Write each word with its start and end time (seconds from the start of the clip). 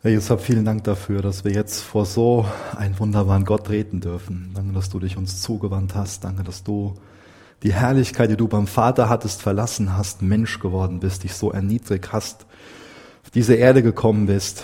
Herr 0.00 0.12
Jesus, 0.12 0.40
vielen 0.42 0.64
Dank 0.64 0.84
dafür, 0.84 1.22
dass 1.22 1.42
wir 1.42 1.50
jetzt 1.50 1.80
vor 1.80 2.06
so 2.06 2.46
einen 2.76 2.96
wunderbaren 3.00 3.44
Gott 3.44 3.66
treten 3.66 4.00
dürfen. 4.00 4.52
Danke, 4.54 4.72
dass 4.72 4.90
du 4.90 5.00
dich 5.00 5.16
uns 5.16 5.42
zugewandt 5.42 5.96
hast. 5.96 6.22
Danke, 6.22 6.44
dass 6.44 6.62
du 6.62 6.94
die 7.64 7.72
Herrlichkeit, 7.72 8.30
die 8.30 8.36
du 8.36 8.46
beim 8.46 8.68
Vater 8.68 9.08
hattest, 9.08 9.42
verlassen 9.42 9.96
hast, 9.96 10.22
Mensch 10.22 10.60
geworden 10.60 11.00
bist, 11.00 11.24
dich 11.24 11.34
so 11.34 11.50
erniedrigt 11.50 12.12
hast, 12.12 12.46
auf 13.24 13.30
diese 13.30 13.56
Erde 13.56 13.82
gekommen 13.82 14.26
bist, 14.26 14.62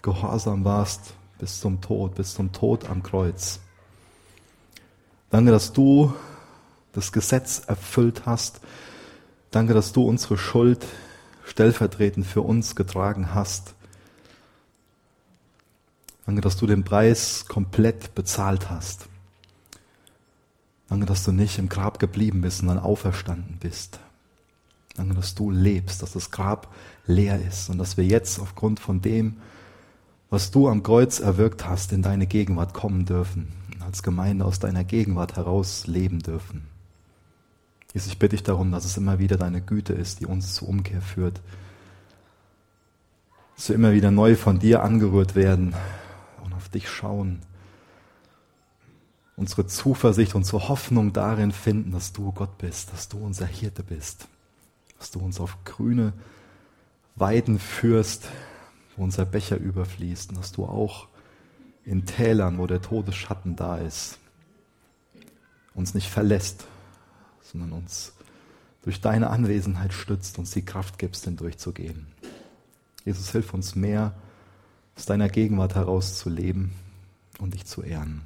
gehorsam 0.00 0.64
warst 0.64 1.12
bis 1.40 1.58
zum 1.58 1.80
Tod, 1.80 2.14
bis 2.14 2.34
zum 2.34 2.52
Tod 2.52 2.88
am 2.88 3.02
Kreuz. 3.02 3.58
Danke, 5.30 5.50
dass 5.50 5.72
du 5.72 6.14
das 6.92 7.10
Gesetz 7.10 7.62
erfüllt 7.66 8.26
hast. 8.26 8.60
Danke, 9.50 9.74
dass 9.74 9.90
du 9.90 10.04
unsere 10.04 10.38
Schuld 10.38 10.86
stellvertretend 11.44 12.24
für 12.24 12.42
uns 12.42 12.76
getragen 12.76 13.34
hast. 13.34 13.74
Danke, 16.28 16.42
dass 16.42 16.58
du 16.58 16.66
den 16.66 16.84
Preis 16.84 17.46
komplett 17.48 18.14
bezahlt 18.14 18.68
hast. 18.68 19.08
Danke, 20.90 21.06
dass 21.06 21.24
du 21.24 21.32
nicht 21.32 21.58
im 21.58 21.70
Grab 21.70 21.98
geblieben 21.98 22.42
bist, 22.42 22.58
sondern 22.58 22.78
auferstanden 22.78 23.56
bist. 23.58 23.98
Danke, 24.94 25.14
dass 25.14 25.34
du 25.34 25.50
lebst, 25.50 26.02
dass 26.02 26.12
das 26.12 26.30
Grab 26.30 26.74
leer 27.06 27.40
ist 27.40 27.70
und 27.70 27.78
dass 27.78 27.96
wir 27.96 28.04
jetzt 28.04 28.40
aufgrund 28.40 28.78
von 28.78 29.00
dem, 29.00 29.38
was 30.28 30.50
du 30.50 30.68
am 30.68 30.82
Kreuz 30.82 31.18
erwirkt 31.18 31.66
hast, 31.66 31.94
in 31.94 32.02
deine 32.02 32.26
Gegenwart 32.26 32.74
kommen 32.74 33.06
dürfen, 33.06 33.48
als 33.80 34.02
Gemeinde 34.02 34.44
aus 34.44 34.58
deiner 34.58 34.84
Gegenwart 34.84 35.36
heraus 35.36 35.86
leben 35.86 36.18
dürfen. 36.18 36.66
Jesus, 37.94 38.12
ich 38.12 38.18
bitte 38.18 38.36
dich 38.36 38.42
darum, 38.42 38.70
dass 38.70 38.84
es 38.84 38.98
immer 38.98 39.18
wieder 39.18 39.38
deine 39.38 39.62
Güte 39.62 39.94
ist, 39.94 40.20
die 40.20 40.26
uns 40.26 40.52
zur 40.52 40.68
Umkehr 40.68 41.00
führt. 41.00 41.40
Dass 43.56 43.70
wir 43.70 43.76
immer 43.76 43.94
wieder 43.94 44.10
neu 44.10 44.36
von 44.36 44.58
dir 44.58 44.82
angerührt 44.82 45.34
werden 45.34 45.74
dich 46.70 46.88
schauen. 46.88 47.40
Unsere 49.36 49.66
Zuversicht, 49.66 50.34
unsere 50.34 50.68
Hoffnung 50.68 51.12
darin 51.12 51.52
finden, 51.52 51.92
dass 51.92 52.12
du 52.12 52.32
Gott 52.32 52.58
bist, 52.58 52.92
dass 52.92 53.08
du 53.08 53.18
unser 53.18 53.46
Hirte 53.46 53.82
bist, 53.82 54.26
dass 54.98 55.10
du 55.10 55.20
uns 55.20 55.38
auf 55.38 55.56
grüne 55.64 56.12
Weiden 57.14 57.58
führst, 57.58 58.28
wo 58.96 59.04
unser 59.04 59.24
Becher 59.24 59.56
überfließt 59.56 60.30
und 60.30 60.38
dass 60.38 60.52
du 60.52 60.64
auch 60.64 61.08
in 61.84 62.04
Tälern, 62.04 62.58
wo 62.58 62.66
der 62.66 62.82
Todesschatten 62.82 63.56
da 63.56 63.78
ist, 63.78 64.18
uns 65.74 65.94
nicht 65.94 66.10
verlässt, 66.10 66.64
sondern 67.40 67.72
uns 67.72 68.12
durch 68.82 69.00
deine 69.00 69.30
Anwesenheit 69.30 69.92
stützt, 69.92 70.38
uns 70.38 70.50
die 70.50 70.64
Kraft 70.64 70.98
gibst, 70.98 71.24
hindurchzugehen. 71.24 72.06
Jesus, 73.04 73.30
hilf 73.30 73.54
uns 73.54 73.74
mehr, 73.74 74.14
aus 74.98 75.06
deiner 75.06 75.28
Gegenwart 75.28 75.76
heraus 75.76 76.18
zu 76.18 76.28
leben 76.28 76.72
und 77.38 77.54
dich 77.54 77.64
zu 77.66 77.82
ehren. 77.82 78.22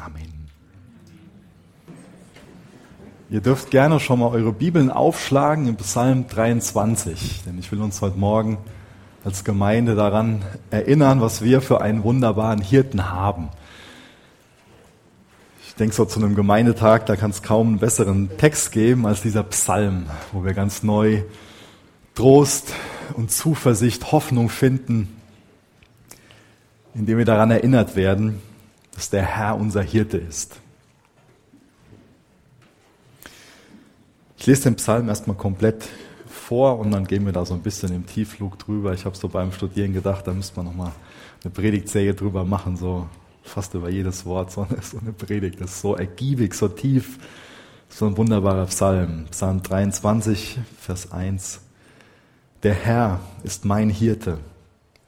Amen. 0.00 0.48
Ihr 3.28 3.42
dürft 3.42 3.70
gerne 3.70 4.00
schon 4.00 4.20
mal 4.20 4.28
eure 4.28 4.52
Bibeln 4.52 4.90
aufschlagen 4.90 5.68
im 5.68 5.76
Psalm 5.76 6.26
23, 6.26 7.42
denn 7.44 7.58
ich 7.58 7.70
will 7.70 7.82
uns 7.82 8.00
heute 8.00 8.16
Morgen 8.16 8.56
als 9.22 9.44
Gemeinde 9.44 9.96
daran 9.96 10.42
erinnern, 10.70 11.20
was 11.20 11.42
wir 11.42 11.60
für 11.60 11.82
einen 11.82 12.04
wunderbaren 12.04 12.62
Hirten 12.62 13.10
haben. 13.10 13.50
Ich 15.66 15.74
denke 15.74 15.94
so 15.94 16.06
zu 16.06 16.20
einem 16.20 16.34
Gemeindetag, 16.34 17.04
da 17.04 17.16
kann 17.16 17.32
es 17.32 17.42
kaum 17.42 17.68
einen 17.68 17.78
besseren 17.80 18.30
Text 18.38 18.72
geben 18.72 19.06
als 19.06 19.20
dieser 19.20 19.42
Psalm, 19.42 20.06
wo 20.32 20.42
wir 20.42 20.54
ganz 20.54 20.82
neu 20.82 21.22
Trost 22.14 22.72
und 23.12 23.30
Zuversicht, 23.30 24.10
Hoffnung 24.10 24.48
finden, 24.48 25.20
indem 26.94 27.18
wir 27.18 27.24
daran 27.24 27.50
erinnert 27.50 27.96
werden, 27.96 28.40
dass 28.94 29.10
der 29.10 29.22
Herr 29.22 29.56
unser 29.56 29.82
Hirte 29.82 30.18
ist. 30.18 30.56
Ich 34.38 34.46
lese 34.46 34.64
den 34.64 34.76
Psalm 34.76 35.08
erstmal 35.08 35.36
komplett 35.36 35.88
vor 36.28 36.78
und 36.78 36.90
dann 36.90 37.06
gehen 37.06 37.24
wir 37.24 37.32
da 37.32 37.44
so 37.44 37.54
ein 37.54 37.62
bisschen 37.62 37.92
im 37.94 38.06
Tiefflug 38.06 38.58
drüber. 38.58 38.92
Ich 38.92 39.04
habe 39.04 39.16
so 39.16 39.28
beim 39.28 39.52
Studieren 39.52 39.94
gedacht, 39.94 40.26
da 40.26 40.32
müsste 40.32 40.56
man 40.56 40.66
nochmal 40.66 40.92
eine 41.42 41.50
Predigtserie 41.50 42.14
drüber 42.14 42.44
machen, 42.44 42.76
so 42.76 43.08
fast 43.42 43.74
über 43.74 43.88
jedes 43.90 44.26
Wort, 44.26 44.52
so 44.52 44.66
eine, 44.68 44.80
so 44.82 44.98
eine 44.98 45.12
Predigt. 45.12 45.60
Das 45.60 45.70
ist 45.70 45.80
so 45.80 45.96
ergiebig, 45.96 46.54
so 46.54 46.68
tief, 46.68 47.18
so 47.88 48.06
ein 48.06 48.16
wunderbarer 48.16 48.66
Psalm. 48.66 49.26
Psalm 49.30 49.62
23, 49.62 50.58
Vers 50.78 51.12
1. 51.12 51.60
Der 52.62 52.74
Herr 52.74 53.20
ist 53.42 53.64
mein 53.64 53.90
Hirte, 53.90 54.38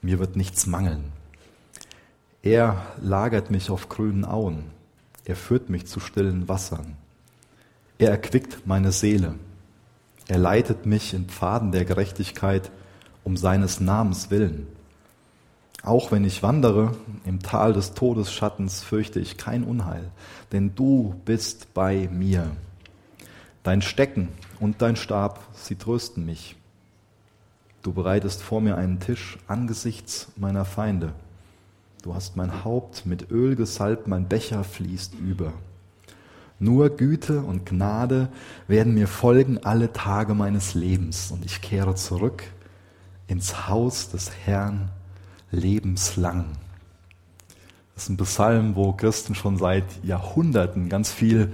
mir 0.01 0.19
wird 0.19 0.35
nichts 0.35 0.65
mangeln. 0.67 1.16
Er 2.49 2.81
lagert 3.01 3.51
mich 3.51 3.69
auf 3.69 3.89
grünen 3.89 4.23
Auen, 4.23 4.63
er 5.25 5.35
führt 5.35 5.69
mich 5.69 5.85
zu 5.85 5.99
stillen 5.99 6.47
Wassern. 6.47 6.95
Er 7.97 8.11
erquickt 8.11 8.65
meine 8.65 8.93
Seele. 8.93 9.35
Er 10.29 10.37
leitet 10.37 10.85
mich 10.85 11.13
in 11.13 11.25
Pfaden 11.25 11.73
der 11.73 11.83
Gerechtigkeit 11.83 12.71
um 13.25 13.35
seines 13.35 13.81
Namens 13.81 14.31
willen. 14.31 14.65
Auch 15.83 16.13
wenn 16.13 16.23
ich 16.23 16.41
wandere 16.41 16.95
im 17.25 17.41
Tal 17.41 17.73
des 17.73 17.95
Todesschattens, 17.95 18.81
fürchte 18.81 19.19
ich 19.19 19.35
kein 19.35 19.65
Unheil, 19.65 20.09
denn 20.53 20.73
du 20.73 21.19
bist 21.25 21.73
bei 21.73 22.07
mir. 22.13 22.55
Dein 23.63 23.81
Stecken 23.81 24.29
und 24.61 24.81
dein 24.81 24.95
Stab, 24.95 25.43
sie 25.51 25.75
trösten 25.75 26.25
mich. 26.25 26.55
Du 27.83 27.91
bereitest 27.91 28.41
vor 28.41 28.61
mir 28.61 28.77
einen 28.77 29.01
Tisch 29.01 29.37
angesichts 29.49 30.29
meiner 30.37 30.63
Feinde. 30.63 31.11
Du 32.03 32.13
hast 32.13 32.35
mein 32.35 32.63
Haupt 32.63 33.05
mit 33.05 33.31
Öl 33.31 33.55
gesalbt, 33.55 34.07
mein 34.07 34.27
Becher 34.27 34.63
fließt 34.63 35.15
über. 35.15 35.53
Nur 36.59 36.89
Güte 36.89 37.41
und 37.41 37.65
Gnade 37.65 38.29
werden 38.67 38.93
mir 38.93 39.07
folgen 39.07 39.59
alle 39.63 39.93
Tage 39.93 40.33
meines 40.33 40.73
Lebens 40.73 41.31
und 41.31 41.45
ich 41.45 41.61
kehre 41.61 41.95
zurück 41.95 42.43
ins 43.27 43.67
Haus 43.67 44.09
des 44.09 44.31
Herrn 44.45 44.89
lebenslang. 45.51 46.45
Das 47.93 48.03
ist 48.03 48.09
ein 48.09 48.17
Psalm, 48.17 48.75
wo 48.75 48.93
Christen 48.93 49.35
schon 49.35 49.57
seit 49.57 49.85
Jahrhunderten 50.03 50.89
ganz 50.89 51.11
viel 51.11 51.53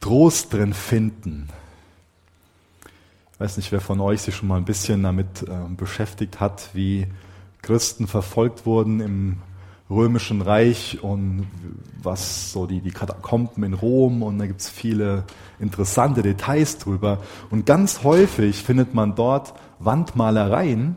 Trost 0.00 0.52
drin 0.52 0.74
finden. 0.74 1.48
Ich 3.32 3.40
weiß 3.40 3.56
nicht, 3.56 3.72
wer 3.72 3.80
von 3.80 4.00
euch 4.00 4.22
sich 4.22 4.36
schon 4.36 4.48
mal 4.48 4.56
ein 4.56 4.64
bisschen 4.64 5.02
damit 5.02 5.42
äh, 5.42 5.74
beschäftigt 5.74 6.40
hat, 6.40 6.70
wie 6.72 7.06
Christen 7.62 8.06
verfolgt 8.06 8.66
wurden 8.66 9.00
im 9.00 9.38
römischen 9.90 10.40
Reich 10.40 10.98
und 11.02 11.46
was 12.02 12.52
so 12.52 12.66
die, 12.66 12.80
die 12.80 12.90
Katakomben 12.90 13.64
in 13.64 13.74
Rom 13.74 14.22
und 14.22 14.38
da 14.38 14.46
gibt's 14.46 14.68
viele 14.68 15.24
interessante 15.58 16.22
Details 16.22 16.78
drüber. 16.78 17.18
Und 17.50 17.66
ganz 17.66 18.02
häufig 18.02 18.62
findet 18.62 18.94
man 18.94 19.14
dort 19.14 19.54
Wandmalereien, 19.78 20.96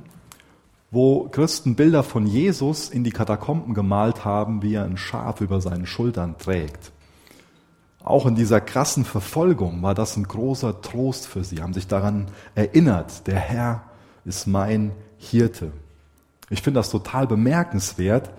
wo 0.89 1.27
Christen 1.27 1.75
Bilder 1.75 2.03
von 2.03 2.25
Jesus 2.27 2.89
in 2.89 3.03
die 3.03 3.11
Katakomben 3.11 3.73
gemalt 3.73 4.23
haben, 4.23 4.61
wie 4.61 4.75
er 4.75 4.85
ein 4.85 4.97
Schaf 4.97 5.41
über 5.41 5.59
seinen 5.59 5.85
Schultern 5.85 6.37
trägt. 6.37 6.91
Auch 8.03 8.25
in 8.25 8.35
dieser 8.35 8.61
krassen 8.61 9.03
Verfolgung 9.03 9.81
war 9.83 9.93
das 9.93 10.15
ein 10.15 10.23
großer 10.23 10.81
Trost 10.81 11.27
für 11.27 11.43
sie, 11.43 11.61
haben 11.61 11.73
sich 11.73 11.87
daran 11.87 12.27
erinnert, 12.55 13.27
der 13.27 13.37
Herr 13.37 13.83
ist 14.23 14.47
mein 14.47 14.91
Hirte. 15.17 15.73
Ich 16.49 16.61
finde 16.61 16.79
das 16.79 16.89
total 16.89 17.27
bemerkenswert, 17.27 18.29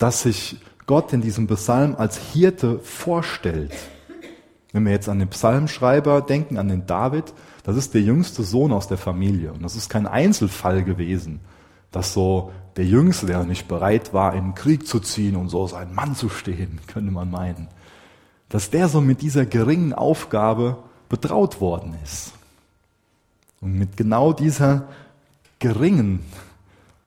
dass 0.00 0.22
sich 0.22 0.56
Gott 0.86 1.12
in 1.12 1.20
diesem 1.20 1.46
Psalm 1.46 1.94
als 1.96 2.16
Hirte 2.16 2.80
vorstellt. 2.80 3.72
Wenn 4.72 4.84
wir 4.86 4.92
jetzt 4.92 5.10
an 5.10 5.18
den 5.18 5.28
Psalmschreiber 5.28 6.22
denken, 6.22 6.56
an 6.56 6.68
den 6.68 6.86
David, 6.86 7.34
das 7.64 7.76
ist 7.76 7.92
der 7.92 8.00
jüngste 8.00 8.42
Sohn 8.42 8.72
aus 8.72 8.88
der 8.88 8.96
Familie. 8.96 9.52
Und 9.52 9.62
das 9.62 9.76
ist 9.76 9.90
kein 9.90 10.06
Einzelfall 10.06 10.84
gewesen, 10.84 11.40
dass 11.92 12.14
so 12.14 12.50
der 12.76 12.86
Jüngste, 12.86 13.26
der 13.26 13.44
nicht 13.44 13.68
bereit 13.68 14.14
war, 14.14 14.34
in 14.34 14.44
den 14.46 14.54
Krieg 14.54 14.86
zu 14.86 15.00
ziehen 15.00 15.36
und 15.36 15.50
so 15.50 15.66
sein 15.66 15.94
Mann 15.94 16.16
zu 16.16 16.30
stehen, 16.30 16.80
könnte 16.86 17.12
man 17.12 17.30
meinen. 17.30 17.68
Dass 18.48 18.70
der 18.70 18.88
so 18.88 19.02
mit 19.02 19.20
dieser 19.20 19.44
geringen 19.44 19.92
Aufgabe 19.92 20.78
betraut 21.10 21.60
worden 21.60 21.94
ist. 22.02 22.32
Und 23.60 23.74
mit 23.74 23.98
genau 23.98 24.32
dieser 24.32 24.88
geringen, 25.58 26.24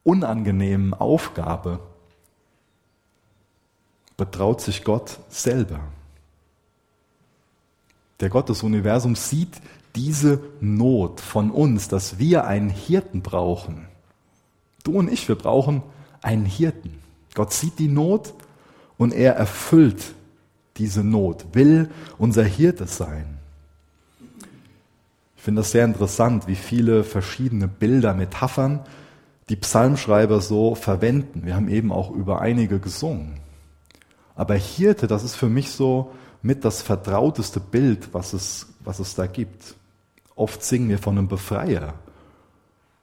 unangenehmen 0.04 0.94
Aufgabe 0.94 1.80
betraut 4.18 4.62
sich 4.62 4.83
Gott 4.83 5.19
selber. 5.30 5.80
Der 8.19 8.30
Gott 8.30 8.50
des 8.50 8.63
Universums 8.63 9.30
sieht 9.30 9.62
diese 9.95 10.39
Not 10.60 11.19
von 11.19 11.51
uns, 11.51 11.88
dass 11.88 12.19
wir 12.19 12.45
einen 12.45 12.69
Hirten 12.69 13.21
brauchen. 13.21 13.88
Du 14.83 14.94
und 14.94 15.12
ich, 15.12 15.27
wir 15.27 15.36
brauchen 15.36 15.83
einen 16.21 16.45
Hirten. 16.45 17.00
Gott 17.36 17.54
sieht 17.54 17.80
die 17.80 17.88
Not 17.88 18.33
und 18.98 19.13
er 19.13 19.36
erfüllt 19.36 20.13
diese 20.77 21.04
Not, 21.04 21.45
will 21.54 21.89
unser 22.18 22.44
Hirte 22.44 22.88
sein. 22.88 23.38
Ich 25.36 25.44
finde 25.44 25.62
das 25.62 25.71
sehr 25.71 25.86
interessant, 25.86 26.48
wie 26.48 26.56
viele 26.56 27.04
verschiedene 27.04 27.68
Bilder, 27.68 28.13
Metaphern 28.13 28.80
die 29.50 29.57
Psalmschreiber 29.57 30.39
so 30.39 30.74
verwenden. 30.74 31.45
Wir 31.45 31.56
haben 31.56 31.68
eben 31.68 31.92
auch 31.92 32.12
über 32.12 32.39
einige 32.39 32.80
gesungen. 32.80 33.43
Aber 34.35 34.56
Hirte, 34.56 35.07
das 35.07 35.24
ist 35.24 35.35
für 35.35 35.50
mich 35.50 35.71
so 35.71 36.12
mit 36.41 36.65
das 36.65 36.81
vertrauteste 36.81 37.59
Bild, 37.59 38.13
was 38.13 38.33
es, 38.33 38.68
was 38.83 39.00
es 39.00 39.15
da 39.15 39.27
gibt. 39.27 39.75
Oft 40.35 40.63
singen 40.63 40.89
wir 40.89 41.00
von 41.00 41.18
einem 41.18 41.27
Befreier. 41.27 41.94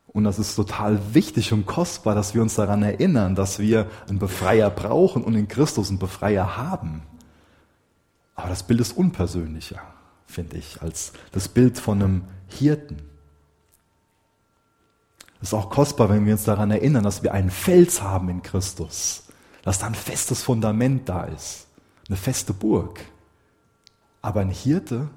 Und 0.08 0.24
das 0.24 0.40
ist 0.40 0.56
total 0.56 1.14
wichtig 1.14 1.52
und 1.52 1.66
kostbar, 1.66 2.16
dass 2.16 2.34
wir 2.34 2.42
uns 2.42 2.54
daran 2.54 2.82
erinnern, 2.82 3.36
dass 3.36 3.60
wir 3.60 3.86
einen 4.08 4.18
Befreier 4.18 4.68
brauchen 4.68 5.22
und 5.22 5.36
in 5.36 5.46
Christus 5.46 5.88
einen 5.88 6.00
Befreier 6.00 6.56
haben. 6.56 7.02
Aber 8.34 8.48
das 8.48 8.64
Bild 8.64 8.80
ist 8.80 8.96
unpersönlicher, 8.96 9.80
finde 10.26 10.56
ich, 10.56 10.82
als 10.82 11.12
das 11.30 11.48
Bild 11.48 11.78
von 11.78 12.02
einem 12.02 12.24
Hirten. 12.48 12.96
Es 15.40 15.48
ist 15.48 15.54
auch 15.54 15.70
kostbar, 15.70 16.08
wenn 16.08 16.26
wir 16.26 16.32
uns 16.32 16.44
daran 16.44 16.70
erinnern, 16.70 17.04
dass 17.04 17.22
wir 17.22 17.32
einen 17.32 17.50
Fels 17.50 18.02
haben 18.02 18.28
in 18.28 18.42
Christus, 18.42 19.28
dass 19.62 19.78
da 19.78 19.86
ein 19.86 19.94
festes 19.94 20.42
Fundament 20.42 21.08
da 21.08 21.24
ist, 21.24 21.66
eine 22.08 22.16
feste 22.16 22.52
Burg. 22.52 23.00
Aber 24.22 24.40
ein 24.40 24.50
Hirte, 24.50 25.08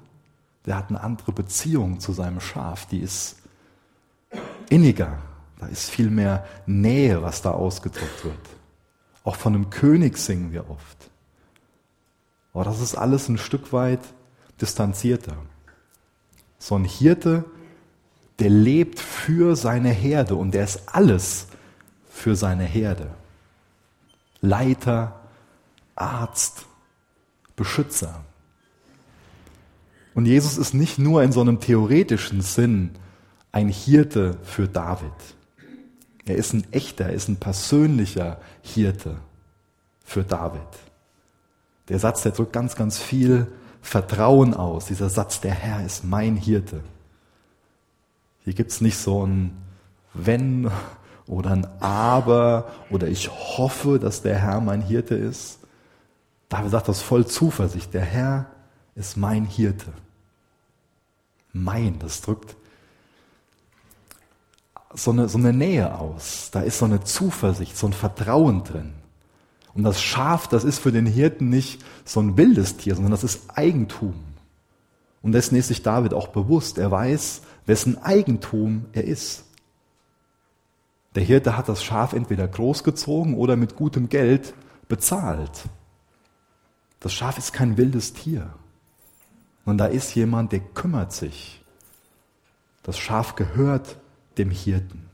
der 0.66 0.76
hat 0.76 0.88
eine 0.88 1.02
andere 1.02 1.32
Beziehung 1.32 2.00
zu 2.00 2.12
seinem 2.12 2.40
Schaf, 2.40 2.86
die 2.86 3.00
ist 3.00 3.36
inniger, 4.70 5.18
da 5.58 5.66
ist 5.66 5.90
viel 5.90 6.10
mehr 6.10 6.46
Nähe, 6.66 7.22
was 7.22 7.42
da 7.42 7.50
ausgedrückt 7.50 8.24
wird. 8.24 8.34
Auch 9.24 9.36
von 9.36 9.54
einem 9.54 9.70
König 9.70 10.18
singen 10.18 10.52
wir 10.52 10.68
oft. 10.70 11.10
Aber 12.52 12.64
das 12.64 12.80
ist 12.80 12.94
alles 12.94 13.28
ein 13.28 13.38
Stück 13.38 13.72
weit 13.72 14.00
distanzierter. 14.60 15.36
So 16.58 16.76
ein 16.76 16.84
Hirte, 16.84 17.44
der 18.38 18.50
lebt 18.50 19.00
für 19.00 19.56
seine 19.56 19.90
Herde 19.90 20.34
und 20.36 20.52
der 20.52 20.64
ist 20.64 20.82
alles 20.86 21.48
für 22.08 22.36
seine 22.36 22.64
Herde. 22.64 23.10
Leiter, 24.44 25.20
Arzt, 25.96 26.66
Beschützer. 27.56 28.24
Und 30.14 30.26
Jesus 30.26 30.58
ist 30.58 30.74
nicht 30.74 30.98
nur 30.98 31.22
in 31.22 31.32
so 31.32 31.40
einem 31.40 31.60
theoretischen 31.60 32.40
Sinn 32.40 32.90
ein 33.52 33.68
Hirte 33.68 34.38
für 34.42 34.68
David. 34.68 35.12
Er 36.24 36.36
ist 36.36 36.52
ein 36.52 36.66
echter, 36.72 37.06
er 37.06 37.12
ist 37.12 37.28
ein 37.28 37.36
persönlicher 37.36 38.40
Hirte 38.62 39.16
für 40.04 40.22
David. 40.22 40.62
Der 41.88 41.98
Satz, 41.98 42.22
der 42.22 42.32
drückt 42.32 42.52
ganz, 42.52 42.76
ganz 42.76 42.98
viel 42.98 43.46
Vertrauen 43.82 44.54
aus. 44.54 44.86
Dieser 44.86 45.10
Satz, 45.10 45.40
der 45.40 45.52
Herr 45.52 45.84
ist 45.84 46.04
mein 46.04 46.36
Hirte. 46.36 46.80
Hier 48.44 48.54
gibt's 48.54 48.80
nicht 48.80 48.96
so 48.96 49.26
ein 49.26 49.56
Wenn 50.14 50.70
oder 51.26 51.50
ein 51.50 51.66
Aber 51.80 52.70
oder 52.90 53.08
ich 53.08 53.30
hoffe, 53.30 53.98
dass 53.98 54.22
der 54.22 54.38
Herr 54.38 54.60
mein 54.60 54.82
Hirte 54.82 55.14
ist. 55.14 55.58
David 56.48 56.70
sagt 56.70 56.88
das 56.88 57.00
voll 57.00 57.26
Zuversicht. 57.26 57.94
Der 57.94 58.04
Herr 58.04 58.46
ist 58.94 59.16
mein 59.16 59.44
Hirte. 59.44 59.92
Mein, 61.52 61.98
das 61.98 62.20
drückt 62.20 62.56
so 64.94 65.10
eine, 65.10 65.28
so 65.28 65.38
eine 65.38 65.52
Nähe 65.52 65.98
aus. 65.98 66.50
Da 66.52 66.60
ist 66.60 66.78
so 66.78 66.84
eine 66.84 67.02
Zuversicht, 67.02 67.76
so 67.76 67.86
ein 67.86 67.92
Vertrauen 67.92 68.64
drin. 68.64 68.92
Und 69.74 69.82
das 69.82 70.00
Schaf, 70.00 70.46
das 70.46 70.62
ist 70.62 70.78
für 70.78 70.92
den 70.92 71.06
Hirten 71.06 71.50
nicht 71.50 71.84
so 72.04 72.20
ein 72.20 72.36
wildes 72.36 72.76
Tier, 72.76 72.94
sondern 72.94 73.10
das 73.10 73.24
ist 73.24 73.42
Eigentum. 73.56 74.14
Und 75.20 75.32
dessen 75.32 75.56
ist 75.56 75.68
sich 75.68 75.82
David 75.82 76.14
auch 76.14 76.28
bewusst. 76.28 76.78
Er 76.78 76.90
weiß, 76.90 77.42
wessen 77.66 78.00
Eigentum 78.02 78.84
er 78.92 79.04
ist. 79.04 79.44
Der 81.14 81.22
Hirte 81.22 81.56
hat 81.56 81.68
das 81.68 81.84
Schaf 81.84 82.12
entweder 82.12 82.48
großgezogen 82.48 83.34
oder 83.34 83.56
mit 83.56 83.76
gutem 83.76 84.08
Geld 84.08 84.54
bezahlt. 84.88 85.64
Das 87.00 87.12
Schaf 87.12 87.38
ist 87.38 87.52
kein 87.52 87.76
wildes 87.76 88.12
Tier. 88.12 88.54
Und 89.64 89.78
da 89.78 89.86
ist 89.86 90.14
jemand, 90.14 90.52
der 90.52 90.60
kümmert 90.60 91.12
sich. 91.12 91.62
Das 92.82 92.98
Schaf 92.98 93.34
gehört 93.36 93.96
dem 94.38 94.50
Hirten. 94.50 95.08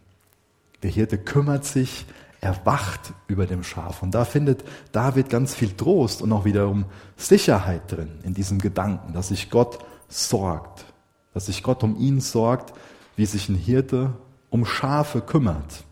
Der 0.82 0.90
Hirte 0.90 1.18
kümmert 1.18 1.64
sich, 1.64 2.06
er 2.40 2.64
wacht 2.64 3.12
über 3.28 3.46
dem 3.46 3.62
Schaf. 3.62 4.02
Und 4.02 4.12
da 4.14 4.24
findet 4.24 4.64
David 4.92 5.28
ganz 5.28 5.54
viel 5.54 5.72
Trost 5.72 6.22
und 6.22 6.32
auch 6.32 6.44
wiederum 6.44 6.86
Sicherheit 7.16 7.92
drin 7.92 8.18
in 8.22 8.32
diesem 8.32 8.58
Gedanken, 8.58 9.12
dass 9.12 9.28
sich 9.28 9.50
Gott 9.50 9.78
sorgt, 10.08 10.86
dass 11.34 11.46
sich 11.46 11.62
Gott 11.62 11.84
um 11.84 11.96
ihn 11.98 12.20
sorgt, 12.20 12.72
wie 13.16 13.26
sich 13.26 13.48
ein 13.48 13.56
Hirte 13.56 14.14
um 14.48 14.64
Schafe 14.64 15.20
kümmert. 15.20 15.84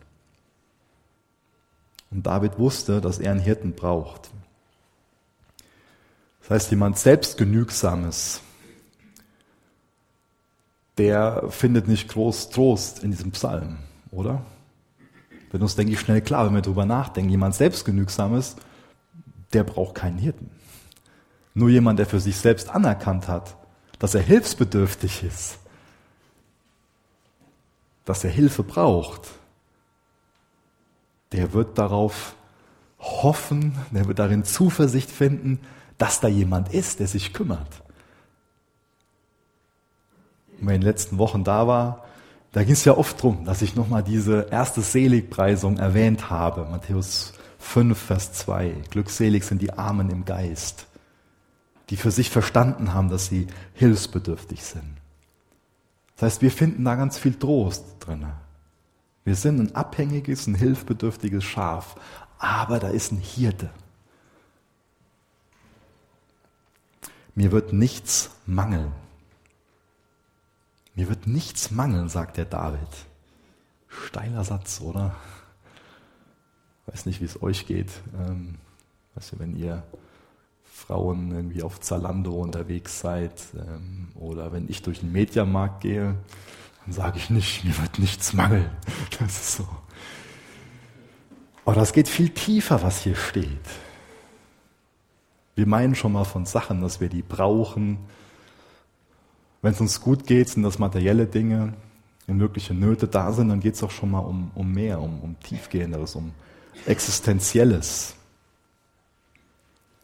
Und 2.11 2.25
David 2.25 2.57
wusste, 2.57 3.01
dass 3.01 3.19
er 3.19 3.31
einen 3.31 3.39
Hirten 3.39 3.73
braucht. 3.73 4.31
Das 6.41 6.49
heißt, 6.49 6.71
jemand 6.71 6.97
Selbstgenügsames, 6.97 8.41
der 10.97 11.43
findet 11.49 11.87
nicht 11.87 12.09
groß 12.09 12.49
Trost 12.49 13.03
in 13.03 13.11
diesem 13.11 13.31
Psalm, 13.31 13.77
oder? 14.11 14.43
Wird 15.51 15.63
uns, 15.63 15.75
denke 15.75 15.93
ich, 15.93 15.99
schnell 15.99 16.21
klar, 16.21 16.45
wenn 16.45 16.53
wir 16.53 16.61
darüber 16.61 16.85
nachdenken. 16.85 17.29
Jemand 17.29 17.55
Selbstgenügsames, 17.55 18.55
der 19.53 19.63
braucht 19.63 19.95
keinen 19.95 20.17
Hirten. 20.17 20.51
Nur 21.53 21.69
jemand, 21.69 21.99
der 21.99 22.05
für 22.05 22.19
sich 22.19 22.37
selbst 22.37 22.69
anerkannt 22.69 23.27
hat, 23.27 23.55
dass 23.97 24.15
er 24.15 24.21
hilfsbedürftig 24.21 25.23
ist, 25.23 25.59
dass 28.05 28.23
er 28.23 28.29
Hilfe 28.29 28.63
braucht, 28.63 29.27
der 31.31 31.53
wird 31.53 31.77
darauf 31.77 32.35
hoffen, 32.99 33.75
der 33.91 34.07
wird 34.07 34.19
darin 34.19 34.43
Zuversicht 34.43 35.09
finden, 35.09 35.59
dass 35.97 36.19
da 36.19 36.27
jemand 36.27 36.73
ist, 36.73 36.99
der 36.99 37.07
sich 37.07 37.33
kümmert. 37.33 37.81
Und 40.59 40.67
wenn 40.67 40.69
ich 40.69 40.75
in 40.75 40.81
den 40.81 40.87
letzten 40.87 41.17
Wochen 41.17 41.43
da 41.43 41.67
war, 41.67 42.05
da 42.51 42.63
ging 42.63 42.73
es 42.73 42.85
ja 42.85 42.97
oft 42.97 43.21
drum, 43.21 43.45
dass 43.45 43.61
ich 43.61 43.75
nochmal 43.75 44.03
diese 44.03 44.47
erste 44.49 44.81
Seligpreisung 44.81 45.77
erwähnt 45.77 46.29
habe. 46.29 46.65
Matthäus 46.65 47.33
5, 47.59 47.97
Vers 47.97 48.33
2. 48.33 48.73
Glückselig 48.89 49.43
sind 49.43 49.61
die 49.61 49.73
Armen 49.73 50.09
im 50.09 50.25
Geist, 50.25 50.87
die 51.89 51.97
für 51.97 52.11
sich 52.11 52.29
verstanden 52.29 52.93
haben, 52.93 53.09
dass 53.09 53.27
sie 53.27 53.47
hilfsbedürftig 53.73 54.63
sind. 54.63 54.97
Das 56.15 56.23
heißt, 56.23 56.41
wir 56.41 56.51
finden 56.51 56.83
da 56.85 56.95
ganz 56.95 57.17
viel 57.17 57.35
Trost 57.35 57.85
drin. 57.99 58.25
Wir 59.25 59.35
sind 59.35 59.59
ein 59.59 59.75
abhängiges, 59.75 60.47
ein 60.47 60.55
hilfbedürftiges 60.55 61.43
Schaf, 61.43 61.95
aber 62.37 62.79
da 62.79 62.89
ist 62.89 63.11
ein 63.11 63.19
Hirte. 63.19 63.69
Mir 67.35 67.51
wird 67.51 67.73
nichts 67.73 68.31
mangeln. 68.45 68.91
Mir 70.95 71.07
wird 71.07 71.27
nichts 71.27 71.71
mangeln, 71.71 72.09
sagt 72.09 72.37
der 72.37 72.45
David. 72.45 72.89
Steiler 73.87 74.43
Satz, 74.43 74.81
oder? 74.81 75.15
Weiß 76.87 77.05
nicht, 77.05 77.21
wie 77.21 77.25
es 77.25 77.41
euch 77.41 77.65
geht. 77.65 77.91
Ähm, 78.19 78.55
weißt 79.15 79.33
du, 79.33 79.39
wenn 79.39 79.55
ihr 79.55 79.83
Frauen 80.63 81.31
irgendwie 81.31 81.63
auf 81.63 81.79
Zalando 81.79 82.33
unterwegs 82.33 82.99
seid 82.99 83.31
ähm, 83.55 84.09
oder 84.15 84.51
wenn 84.51 84.69
ich 84.69 84.81
durch 84.81 85.01
den 85.01 85.11
Mediamarkt 85.11 85.81
gehe, 85.81 86.15
dann 86.89 86.95
sage 86.95 87.19
ich 87.19 87.29
nicht, 87.29 87.63
mir 87.63 87.77
wird 87.77 87.99
nichts 87.99 88.33
mangeln. 88.33 88.69
Das 89.19 89.29
ist 89.29 89.57
so. 89.57 89.67
Aber 91.65 91.75
das 91.75 91.93
geht 91.93 92.07
viel 92.07 92.29
tiefer, 92.29 92.81
was 92.81 93.03
hier 93.03 93.15
steht. 93.15 93.67
Wir 95.53 95.67
meinen 95.67 95.93
schon 95.93 96.13
mal 96.13 96.23
von 96.23 96.47
Sachen, 96.47 96.81
dass 96.81 96.99
wir 96.99 97.09
die 97.09 97.21
brauchen, 97.21 97.99
wenn 99.61 99.73
es 99.73 99.81
uns 99.81 100.01
gut 100.01 100.25
geht, 100.25 100.49
sind 100.49 100.63
das 100.63 100.79
materielle 100.79 101.27
Dinge. 101.27 101.73
Wenn 102.25 102.39
wirkliche 102.39 102.73
Nöte 102.73 103.07
da 103.07 103.33
sind, 103.33 103.49
dann 103.49 103.59
geht 103.59 103.75
es 103.75 103.83
auch 103.83 103.91
schon 103.91 104.09
mal 104.09 104.19
um, 104.19 104.49
um 104.55 104.73
mehr, 104.73 104.99
um, 104.99 105.19
um 105.19 105.39
tiefgehenderes, 105.41 106.15
um 106.15 106.31
existenzielles. 106.87 108.15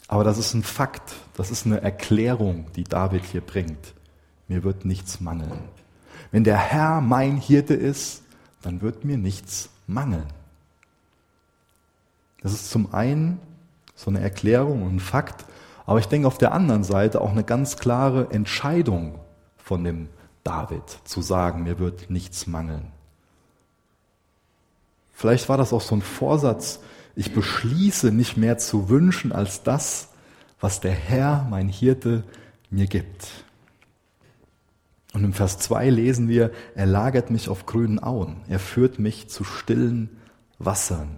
Aber 0.08 0.24
das 0.24 0.38
ist 0.38 0.54
ein 0.54 0.62
Fakt, 0.62 1.16
das 1.36 1.50
ist 1.50 1.66
eine 1.66 1.82
Erklärung, 1.82 2.68
die 2.76 2.84
David 2.84 3.26
hier 3.26 3.42
bringt. 3.42 3.96
Mir 4.48 4.64
wird 4.64 4.86
nichts 4.86 5.20
mangeln. 5.20 5.64
Wenn 6.36 6.44
der 6.44 6.58
Herr 6.58 7.00
mein 7.00 7.38
Hirte 7.38 7.76
ist, 7.76 8.22
dann 8.62 8.82
wird 8.82 9.06
mir 9.06 9.18
nichts 9.18 9.70
mangeln. 9.88 10.28
Das 12.42 12.52
ist 12.52 12.70
zum 12.70 12.94
einen 12.94 13.40
so 13.96 14.10
eine 14.10 14.20
Erklärung 14.20 14.84
und 14.84 14.98
ein 14.98 15.00
Fakt, 15.00 15.46
aber 15.86 16.00
ich 16.00 16.08
denke 16.08 16.28
auf 16.28 16.38
der 16.38 16.52
anderen 16.52 16.84
Seite 16.84 17.22
auch 17.22 17.32
eine 17.32 17.46
ganz 17.46 17.78
klare 17.78 18.32
Entscheidung 18.32 19.18
von 19.56 19.86
dem 19.86 20.10
David, 20.44 20.84
zu 21.06 21.22
sagen, 21.22 21.64
mir 21.64 21.80
wird 21.80 22.10
nichts 22.10 22.48
mangeln. 22.48 22.92
Vielleicht 25.14 25.48
war 25.48 25.56
das 25.56 25.72
auch 25.72 25.80
so 25.80 25.96
ein 25.96 26.02
Vorsatz, 26.02 26.82
ich 27.16 27.34
beschließe 27.34 28.12
nicht 28.12 28.36
mehr 28.36 28.58
zu 28.58 28.90
wünschen 28.90 29.32
als 29.32 29.64
das, 29.64 30.10
was 30.60 30.82
der 30.82 30.92
Herr, 30.92 31.48
mein 31.50 31.70
Hirte, 31.70 32.26
mir 32.70 32.88
gibt. 32.88 33.45
Und 35.16 35.24
im 35.24 35.32
Vers 35.32 35.60
2 35.60 35.92
lesen 35.92 36.28
wir, 36.28 36.52
er 36.76 36.86
lagert 36.86 37.32
mich 37.32 37.48
auf 37.48 37.66
grünen 37.66 38.04
Auen, 38.04 38.42
er 38.50 38.60
führt 38.60 39.00
mich 39.00 39.30
zu 39.30 39.46
stillen 39.46 40.10
Wassern. 40.60 41.16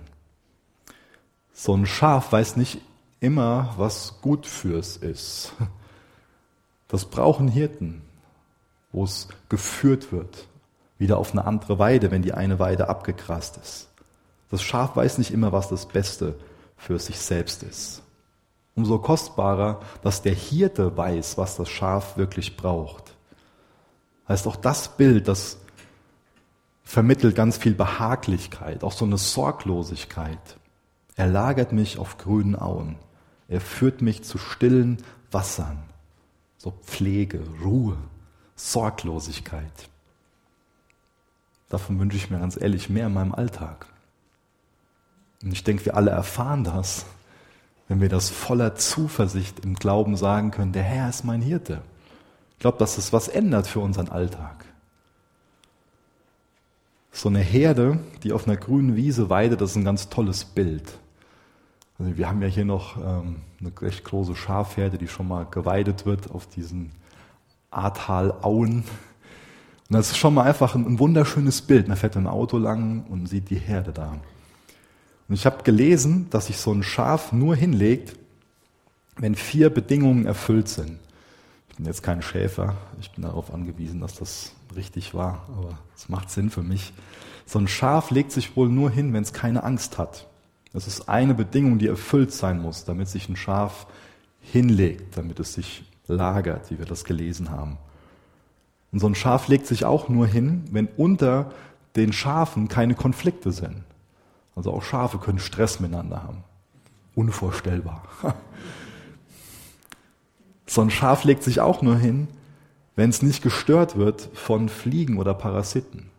So 1.51 1.75
ein 1.75 1.87
Schaf 1.87 2.31
weiß 2.31 2.57
nicht 2.57 2.79
immer, 3.21 3.73
was 3.77 4.21
gut 4.21 4.45
fürs 4.45 4.97
ist. 4.97 5.53
Das 6.89 7.05
brauchen 7.05 7.47
Hirten, 7.47 8.03
wo 8.91 9.03
es 9.03 9.29
geführt 9.49 10.11
wird, 10.11 10.47
wieder 10.99 11.17
auf 11.17 11.31
eine 11.31 11.45
andere 11.45 11.79
Weide, 11.79 12.11
wenn 12.11 12.21
die 12.21 12.33
eine 12.33 12.59
Weide 12.59 12.87
abgegrast 12.87 13.57
ist. 13.57 13.89
Das 14.51 14.61
Schaf 14.61 14.95
weiß 14.95 15.17
nicht 15.17 15.31
immer, 15.31 15.51
was 15.51 15.69
das 15.69 15.87
Beste 15.87 16.35
für 16.77 16.99
sich 16.99 17.19
selbst 17.19 17.63
ist. 17.63 18.03
Umso 18.75 18.99
kostbarer, 18.99 19.81
dass 20.03 20.21
der 20.21 20.35
Hirte 20.35 20.95
weiß, 20.95 21.39
was 21.39 21.57
das 21.57 21.67
Schaf 21.67 22.15
wirklich 22.15 22.55
braucht. 22.55 23.16
Heißt 24.27 24.47
auch 24.47 24.55
das 24.55 24.97
Bild, 24.97 25.27
das 25.27 25.57
vermittelt 26.83 27.35
ganz 27.35 27.57
viel 27.57 27.73
Behaglichkeit, 27.73 28.83
auch 28.83 28.91
so 28.91 29.05
eine 29.05 29.17
Sorglosigkeit. 29.17 30.57
Er 31.15 31.27
lagert 31.27 31.73
mich 31.73 31.97
auf 31.97 32.17
grünen 32.17 32.55
Auen. 32.55 32.95
Er 33.47 33.61
führt 33.61 34.01
mich 34.01 34.23
zu 34.23 34.37
stillen 34.37 34.97
Wassern. 35.31 35.83
So 36.57 36.71
Pflege, 36.71 37.41
Ruhe, 37.63 37.97
Sorglosigkeit. 38.55 39.89
Davon 41.69 41.99
wünsche 41.99 42.17
ich 42.17 42.29
mir 42.29 42.39
ganz 42.39 42.59
ehrlich 42.59 42.89
mehr 42.89 43.07
in 43.07 43.13
meinem 43.13 43.33
Alltag. 43.33 43.87
Und 45.43 45.51
ich 45.51 45.63
denke, 45.63 45.85
wir 45.85 45.95
alle 45.95 46.11
erfahren 46.11 46.63
das, 46.63 47.05
wenn 47.87 48.01
wir 48.01 48.09
das 48.09 48.29
voller 48.29 48.75
Zuversicht 48.75 49.63
im 49.63 49.75
Glauben 49.75 50.17
sagen 50.17 50.51
können, 50.51 50.73
der 50.73 50.83
Herr 50.83 51.09
ist 51.09 51.23
mein 51.23 51.41
Hirte. 51.41 51.81
Ich 52.57 52.61
glaube, 52.61 52.79
dass 52.79 52.97
es 52.97 53.13
was 53.13 53.27
ändert 53.27 53.67
für 53.67 53.79
unseren 53.79 54.09
Alltag. 54.09 54.65
So 57.11 57.29
eine 57.29 57.39
Herde, 57.39 57.99
die 58.23 58.33
auf 58.33 58.47
einer 58.47 58.57
grünen 58.57 58.95
Wiese 58.95 59.29
weidet, 59.29 59.61
das 59.61 59.71
ist 59.71 59.75
ein 59.75 59.85
ganz 59.85 60.09
tolles 60.09 60.43
Bild. 60.43 60.97
Also 61.99 62.17
wir 62.17 62.27
haben 62.27 62.41
ja 62.41 62.47
hier 62.47 62.65
noch 62.65 62.97
ähm, 62.97 63.37
eine 63.59 63.71
recht 63.79 64.03
große 64.03 64.35
Schafherde, 64.35 64.97
die 64.97 65.07
schon 65.07 65.27
mal 65.27 65.45
geweidet 65.45 66.07
wird 66.07 66.31
auf 66.31 66.47
diesen 66.47 66.91
Ahrtal-Auen. 67.69 68.77
Und 68.77 68.85
das 69.89 70.09
ist 70.11 70.17
schon 70.17 70.33
mal 70.33 70.43
einfach 70.43 70.73
ein, 70.73 70.85
ein 70.85 70.99
wunderschönes 70.99 71.61
Bild. 71.61 71.87
Man 71.87 71.97
fährt 71.97 72.17
ein 72.17 72.27
Auto 72.27 72.57
lang 72.57 73.05
und 73.07 73.27
sieht 73.27 73.51
die 73.51 73.59
Herde 73.59 73.93
da. 73.93 74.17
Und 75.27 75.35
ich 75.35 75.45
habe 75.45 75.61
gelesen, 75.61 76.27
dass 76.31 76.47
sich 76.47 76.57
so 76.57 76.71
ein 76.71 76.81
Schaf 76.81 77.31
nur 77.31 77.55
hinlegt, 77.55 78.15
wenn 79.17 79.35
vier 79.35 79.69
Bedingungen 79.69 80.25
erfüllt 80.25 80.69
sind. 80.69 80.99
Ich 81.77 81.83
bin 81.83 81.85
jetzt 81.85 82.01
kein 82.01 82.23
Schäfer, 82.23 82.73
ich 82.99 83.11
bin 83.11 83.21
darauf 83.21 83.53
angewiesen, 83.53 84.01
dass 84.01 84.15
das 84.15 84.53
richtig 84.75 85.13
war, 85.13 85.45
aber 85.55 85.77
es 85.95 86.09
macht 86.09 86.31
Sinn 86.31 86.49
für 86.49 86.63
mich. 86.63 86.91
So 87.45 87.59
ein 87.59 87.67
Schaf 87.67 88.09
legt 88.09 88.31
sich 88.31 88.55
wohl 88.55 88.67
nur 88.67 88.89
hin, 88.89 89.13
wenn 89.13 89.21
es 89.21 89.31
keine 89.31 89.63
Angst 89.63 89.99
hat. 89.99 90.25
Das 90.73 90.87
ist 90.87 91.07
eine 91.07 91.35
Bedingung, 91.35 91.77
die 91.77 91.85
erfüllt 91.85 92.33
sein 92.33 92.59
muss, 92.59 92.83
damit 92.85 93.09
sich 93.09 93.29
ein 93.29 93.35
Schaf 93.35 93.85
hinlegt, 94.41 95.17
damit 95.17 95.39
es 95.39 95.53
sich 95.53 95.83
lagert, 96.07 96.71
wie 96.71 96.79
wir 96.79 96.87
das 96.87 97.03
gelesen 97.03 97.51
haben. 97.51 97.77
Und 98.91 98.97
so 98.97 99.05
ein 99.05 99.13
Schaf 99.13 99.47
legt 99.47 99.67
sich 99.67 99.85
auch 99.85 100.09
nur 100.09 100.25
hin, 100.25 100.63
wenn 100.71 100.87
unter 100.97 101.51
den 101.95 102.11
Schafen 102.11 102.69
keine 102.69 102.95
Konflikte 102.95 103.51
sind. 103.51 103.83
Also 104.55 104.73
auch 104.73 104.81
Schafe 104.81 105.19
können 105.19 105.37
Stress 105.37 105.79
miteinander 105.79 106.23
haben. 106.23 106.43
Unvorstellbar. 107.13 108.01
So 110.67 110.81
ein 110.81 110.91
Schaf 110.91 111.23
legt 111.23 111.43
sich 111.43 111.61
auch 111.61 111.81
nur 111.81 111.97
hin, 111.97 112.27
wenn 112.95 113.09
es 113.09 113.21
nicht 113.21 113.41
gestört 113.41 113.97
wird 113.97 114.29
von 114.33 114.69
Fliegen 114.69 115.17
oder 115.17 115.33
Parasiten. 115.33 116.09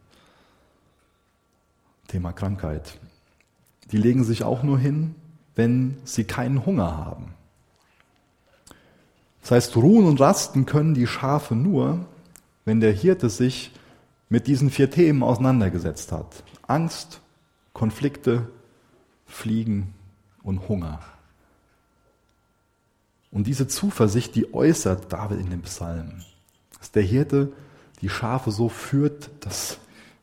Thema 2.08 2.32
Krankheit. 2.32 2.98
Die 3.92 3.98
legen 3.98 4.24
sich 4.24 4.42
auch 4.42 4.62
nur 4.62 4.78
hin, 4.78 5.14
wenn 5.54 5.98
sie 6.04 6.24
keinen 6.24 6.64
Hunger 6.64 6.96
haben. 6.96 7.34
Das 9.42 9.50
heißt, 9.50 9.76
ruhen 9.76 10.06
und 10.06 10.20
rasten 10.20 10.66
können 10.66 10.94
die 10.94 11.06
Schafe 11.06 11.54
nur, 11.54 12.06
wenn 12.64 12.80
der 12.80 12.92
Hirte 12.92 13.30
sich 13.30 13.72
mit 14.28 14.46
diesen 14.46 14.70
vier 14.70 14.90
Themen 14.90 15.22
auseinandergesetzt 15.22 16.12
hat. 16.12 16.42
Angst, 16.66 17.20
Konflikte, 17.72 18.48
Fliegen 19.26 19.94
und 20.42 20.68
Hunger. 20.68 21.00
Und 23.30 23.46
diese 23.46 23.68
Zuversicht, 23.68 24.34
die 24.34 24.54
äußert 24.54 25.12
David 25.12 25.40
in 25.40 25.50
dem 25.50 25.62
Psalm. 25.62 26.22
Dass 26.78 26.90
der 26.90 27.02
Hirte 27.02 27.52
die 28.00 28.08
Schafe 28.08 28.50
so 28.50 28.68
führt, 28.68 29.30
dass 29.40 29.78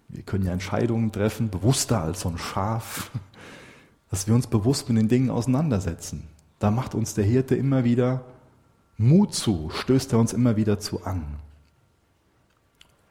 wir 0.07 0.23
können 0.23 0.45
ja 0.45 0.53
Entscheidungen 0.53 1.11
treffen, 1.11 1.49
bewusster 1.49 2.01
als 2.01 2.21
so 2.21 2.29
ein 2.29 2.37
Schaf, 2.37 3.11
dass 4.09 4.27
wir 4.27 4.35
uns 4.35 4.47
bewusst 4.47 4.87
mit 4.89 4.97
den 4.97 5.09
Dingen 5.09 5.29
auseinandersetzen. 5.29 6.27
Da 6.59 6.71
macht 6.71 6.95
uns 6.95 7.13
der 7.13 7.25
Hirte 7.25 7.55
immer 7.55 7.83
wieder 7.83 8.23
Mut 8.97 9.33
zu, 9.33 9.69
stößt 9.71 10.13
er 10.13 10.19
uns 10.19 10.31
immer 10.31 10.55
wieder 10.55 10.79
zu 10.79 11.03
an. 11.03 11.23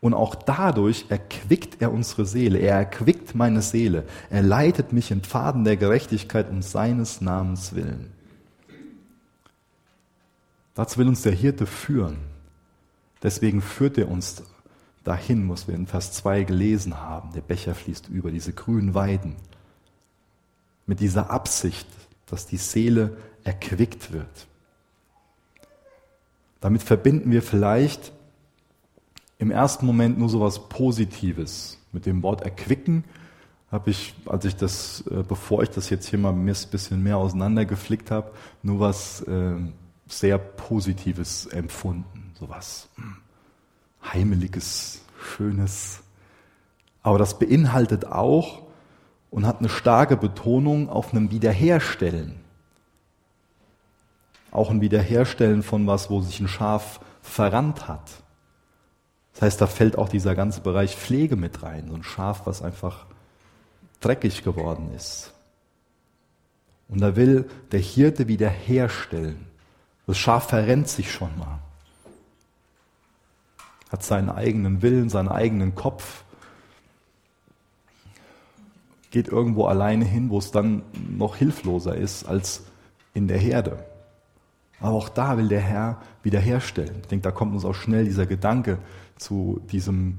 Und 0.01 0.15
auch 0.15 0.35
dadurch 0.35 1.07
erquickt 1.09 1.81
er 1.81 1.93
unsere 1.93 2.27
Seele. 2.27 2.59
Er 2.59 2.77
erquickt 2.77 3.35
meine 3.35 3.63
Seele. 3.63 4.05
Er 4.29 4.43
leitet 4.43 4.93
mich 4.93 5.11
in 5.11 5.23
Pfaden 5.23 5.65
der 5.65 5.77
Gerechtigkeit 5.77 6.51
um 6.51 6.63
seines 6.63 7.21
Namens 7.21 7.75
willen. 7.75 8.14
Dazu 10.75 10.99
will 10.99 11.09
uns 11.09 11.23
der 11.23 11.33
Hirte 11.33 11.67
führen. 11.67 12.19
Deswegen 13.23 13.63
führt 13.63 13.97
er 13.97 14.11
uns 14.11 14.43
dahin, 15.05 15.49
was 15.49 15.69
wir 15.69 15.75
in 15.75 15.87
Vers 15.87 16.13
2 16.13 16.45
gelesen 16.45 16.99
haben. 17.01 17.33
Der 17.33 17.41
Becher 17.41 17.75
fließt 17.75 18.09
über 18.09 18.31
diese 18.31 18.53
grünen 18.53 18.95
Weiden. 18.95 19.37
Mit 20.87 21.01
dieser 21.01 21.31
Absicht, 21.31 21.87
dass 22.27 22.47
die 22.47 22.57
Seele 22.57 23.17
erquickt 23.45 24.13
wird. 24.13 24.47
Damit 26.61 26.83
verbinden 26.83 27.31
wir 27.31 27.43
vielleicht 27.43 28.13
im 29.39 29.51
ersten 29.51 29.87
Moment 29.87 30.19
nur 30.19 30.29
so 30.29 30.41
was 30.41 30.69
Positives. 30.69 31.79
Mit 31.93 32.07
dem 32.07 32.23
Wort 32.23 32.43
erquicken 32.43 33.05
habe 33.71 33.91
ich, 33.91 34.15
als 34.27 34.45
ich 34.45 34.57
das, 34.57 35.05
äh, 35.11 35.23
bevor 35.23 35.63
ich 35.63 35.71
das 35.71 35.91
jetzt 35.91 36.07
hier 36.09 36.19
mal 36.19 36.33
ein 36.33 36.47
bisschen 36.47 37.03
mehr 37.03 37.19
auseinandergeflickt 37.19 38.11
habe, 38.11 38.31
nur 38.63 38.81
was 38.81 39.21
äh, 39.23 39.57
sehr 40.19 40.39
Positives 40.39 41.47
empfunden. 41.47 42.33
So 42.39 42.49
was 42.49 42.89
hm, 42.97 43.17
Heimeliges, 44.13 45.03
Schönes. 45.21 46.01
Aber 47.03 47.19
das 47.19 47.39
beinhaltet 47.39 48.07
auch 48.07 48.63
und 49.31 49.47
hat 49.47 49.59
eine 49.59 49.69
starke 49.69 50.17
Betonung 50.17 50.89
auf 50.89 51.13
einem 51.13 51.31
Wiederherstellen. 51.31 52.37
Auch 54.51 54.71
ein 54.71 54.81
Wiederherstellen 54.81 55.63
von 55.63 55.87
was, 55.87 56.11
wo 56.11 56.21
sich 56.21 56.39
ein 56.41 56.49
Schaf 56.49 57.01
verrannt 57.21 57.89
hat. 57.89 58.11
Das 59.33 59.43
heißt, 59.43 59.61
da 59.61 59.67
fällt 59.67 59.99
auch 59.99 60.09
dieser 60.09 60.35
ganze 60.37 60.61
Bereich 60.61 60.95
Pflege 60.95 61.35
mit 61.35 61.63
rein. 61.63 61.89
So 61.89 61.95
ein 61.95 62.05
Schaf, 62.05 62.47
was 62.47 62.63
einfach 62.63 63.07
dreckig 64.01 64.45
geworden 64.45 64.93
ist. 64.95 65.33
Und 66.89 67.01
da 67.01 67.17
will 67.17 67.49
der 67.73 67.81
Hirte 67.81 68.29
wiederherstellen. 68.29 69.47
Das 70.07 70.19
Schaf 70.19 70.49
verrennt 70.49 70.89
sich 70.89 71.13
schon 71.13 71.37
mal. 71.39 71.59
Hat 73.91 74.03
seinen 74.03 74.29
eigenen 74.29 74.83
Willen, 74.83 75.09
seinen 75.09 75.29
eigenen 75.29 75.75
Kopf. 75.75 76.25
Geht 79.11 79.29
irgendwo 79.29 79.67
alleine 79.67 80.05
hin, 80.05 80.31
wo 80.31 80.39
es 80.39 80.51
dann 80.51 80.83
noch 81.17 81.37
hilfloser 81.37 81.97
ist 81.97 82.25
als 82.25 82.65
in 83.15 83.29
der 83.29 83.39
Herde. 83.39 83.85
Aber 84.81 84.97
auch 84.97 85.09
da 85.09 85.39
will 85.39 85.49
der 85.49 85.61
Herr 85.61 86.03
wiederherstellen. 86.23 86.97
Ich 87.01 87.07
denke, 87.07 87.23
da 87.23 87.31
kommt 87.31 87.55
uns 87.55 87.65
auch 87.65 87.75
schnell 87.75 88.05
dieser 88.05 88.27
Gedanke 88.27 88.79
zu 89.17 89.61
diesem 89.71 90.19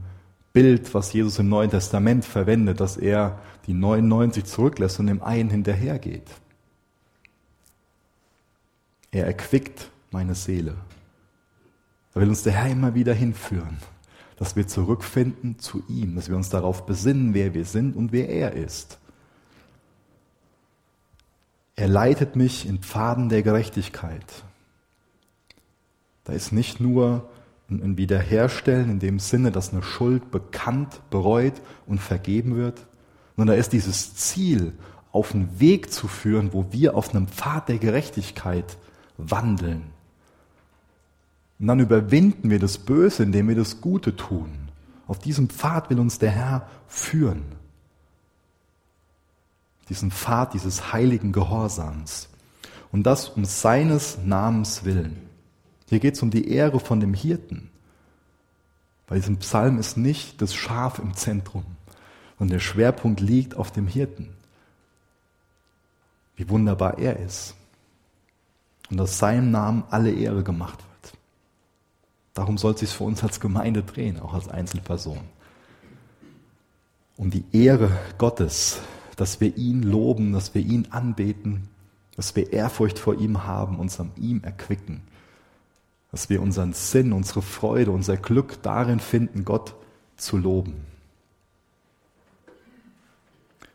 Bild, 0.53 0.93
was 0.93 1.11
Jesus 1.11 1.37
im 1.37 1.49
Neuen 1.49 1.69
Testament 1.69 2.23
verwendet, 2.23 2.79
dass 2.79 2.95
er 2.95 3.39
die 3.67 3.73
99 3.73 4.45
zurücklässt 4.45 4.99
und 4.99 5.07
dem 5.07 5.21
einen 5.21 5.49
hinterhergeht. 5.49 6.31
Er 9.15 9.27
erquickt 9.27 9.91
meine 10.11 10.35
Seele. 10.35 10.75
Da 12.13 12.19
will 12.19 12.27
uns 12.27 12.43
der 12.43 12.51
Herr 12.51 12.69
immer 12.69 12.95
wieder 12.95 13.13
hinführen, 13.13 13.77
dass 14.35 14.57
wir 14.57 14.67
zurückfinden 14.67 15.57
zu 15.57 15.81
ihm, 15.87 16.15
dass 16.15 16.27
wir 16.27 16.35
uns 16.35 16.49
darauf 16.49 16.85
besinnen, 16.85 17.33
wer 17.33 17.53
wir 17.53 17.63
sind 17.63 17.95
und 17.95 18.11
wer 18.11 18.27
er 18.27 18.51
ist. 18.51 18.99
Er 21.77 21.87
leitet 21.87 22.35
mich 22.35 22.67
in 22.67 22.79
Pfaden 22.79 23.29
der 23.29 23.41
Gerechtigkeit. 23.41 24.43
Da 26.25 26.33
ist 26.33 26.51
nicht 26.51 26.81
nur 26.81 27.29
ein 27.69 27.95
Wiederherstellen 27.95 28.89
in 28.89 28.99
dem 28.99 29.19
Sinne, 29.19 29.53
dass 29.53 29.71
eine 29.71 29.81
Schuld 29.81 30.29
bekannt, 30.29 30.99
bereut 31.09 31.61
und 31.87 32.01
vergeben 32.01 32.57
wird, 32.57 32.85
sondern 33.37 33.55
da 33.55 33.61
ist 33.61 33.71
dieses 33.71 34.13
Ziel, 34.13 34.73
auf 35.13 35.33
einen 35.33 35.61
Weg 35.61 35.93
zu 35.93 36.09
führen, 36.09 36.51
wo 36.51 36.65
wir 36.71 36.97
auf 36.97 37.15
einem 37.15 37.29
Pfad 37.29 37.69
der 37.69 37.77
Gerechtigkeit 37.77 38.77
wandeln. 39.17 39.83
Und 41.59 41.67
dann 41.67 41.79
überwinden 41.79 42.49
wir 42.49 42.59
das 42.59 42.77
Böse, 42.77 43.23
indem 43.23 43.47
wir 43.47 43.55
das 43.55 43.81
Gute 43.81 44.15
tun. 44.15 44.51
Auf 45.07 45.19
diesem 45.19 45.49
Pfad 45.49 45.89
will 45.89 45.99
uns 45.99 46.19
der 46.19 46.31
Herr 46.31 46.67
führen. 46.87 47.43
Diesen 49.89 50.11
Pfad 50.11 50.53
dieses 50.53 50.91
heiligen 50.93 51.31
Gehorsams. 51.31 52.29
Und 52.91 53.03
das 53.03 53.29
um 53.29 53.45
seines 53.45 54.17
Namens 54.23 54.83
willen. 54.83 55.29
Hier 55.87 55.99
geht 55.99 56.15
es 56.15 56.21
um 56.21 56.31
die 56.31 56.49
Ehre 56.49 56.79
von 56.79 56.99
dem 56.99 57.13
Hirten. 57.13 57.69
Bei 59.07 59.15
diesem 59.15 59.37
Psalm 59.37 59.77
ist 59.77 59.97
nicht 59.97 60.41
das 60.41 60.55
Schaf 60.55 60.99
im 60.99 61.13
Zentrum 61.13 61.65
und 62.39 62.51
der 62.51 62.59
Schwerpunkt 62.59 63.21
liegt 63.21 63.55
auf 63.55 63.71
dem 63.71 63.87
Hirten. 63.87 64.29
Wie 66.35 66.49
wunderbar 66.49 66.97
er 66.97 67.19
ist. 67.19 67.55
Und 68.89 69.01
aus 69.01 69.17
seinem 69.17 69.51
Namen 69.51 69.83
alle 69.89 70.11
Ehre 70.11 70.43
gemacht 70.43 70.79
wird. 70.79 71.13
Darum 72.33 72.57
soll 72.57 72.73
es 72.73 72.81
sich 72.81 72.89
für 72.89 73.03
uns 73.05 73.23
als 73.23 73.39
Gemeinde 73.39 73.83
drehen, 73.83 74.19
auch 74.19 74.33
als 74.33 74.47
Einzelperson. 74.47 75.21
Um 77.17 77.31
die 77.31 77.45
Ehre 77.51 77.91
Gottes, 78.17 78.81
dass 79.15 79.39
wir 79.39 79.55
ihn 79.57 79.83
loben, 79.83 80.33
dass 80.33 80.53
wir 80.53 80.61
ihn 80.61 80.87
anbeten, 80.91 81.69
dass 82.15 82.35
wir 82.35 82.53
Ehrfurcht 82.53 82.99
vor 82.99 83.15
ihm 83.15 83.45
haben, 83.45 83.79
uns 83.79 83.99
an 83.99 84.11
ihm 84.17 84.43
erquicken 84.43 85.01
dass 86.15 86.29
wir 86.29 86.41
unseren 86.41 86.71
Sinn, 86.71 87.11
unsere 87.11 87.41
Freude, 87.41 87.91
unser 87.91 88.15
Glück 88.15 88.61
darin 88.61 89.01
finden, 89.01 89.43
Gott 89.43 89.75
zu 90.15 90.37
loben. 90.37 90.85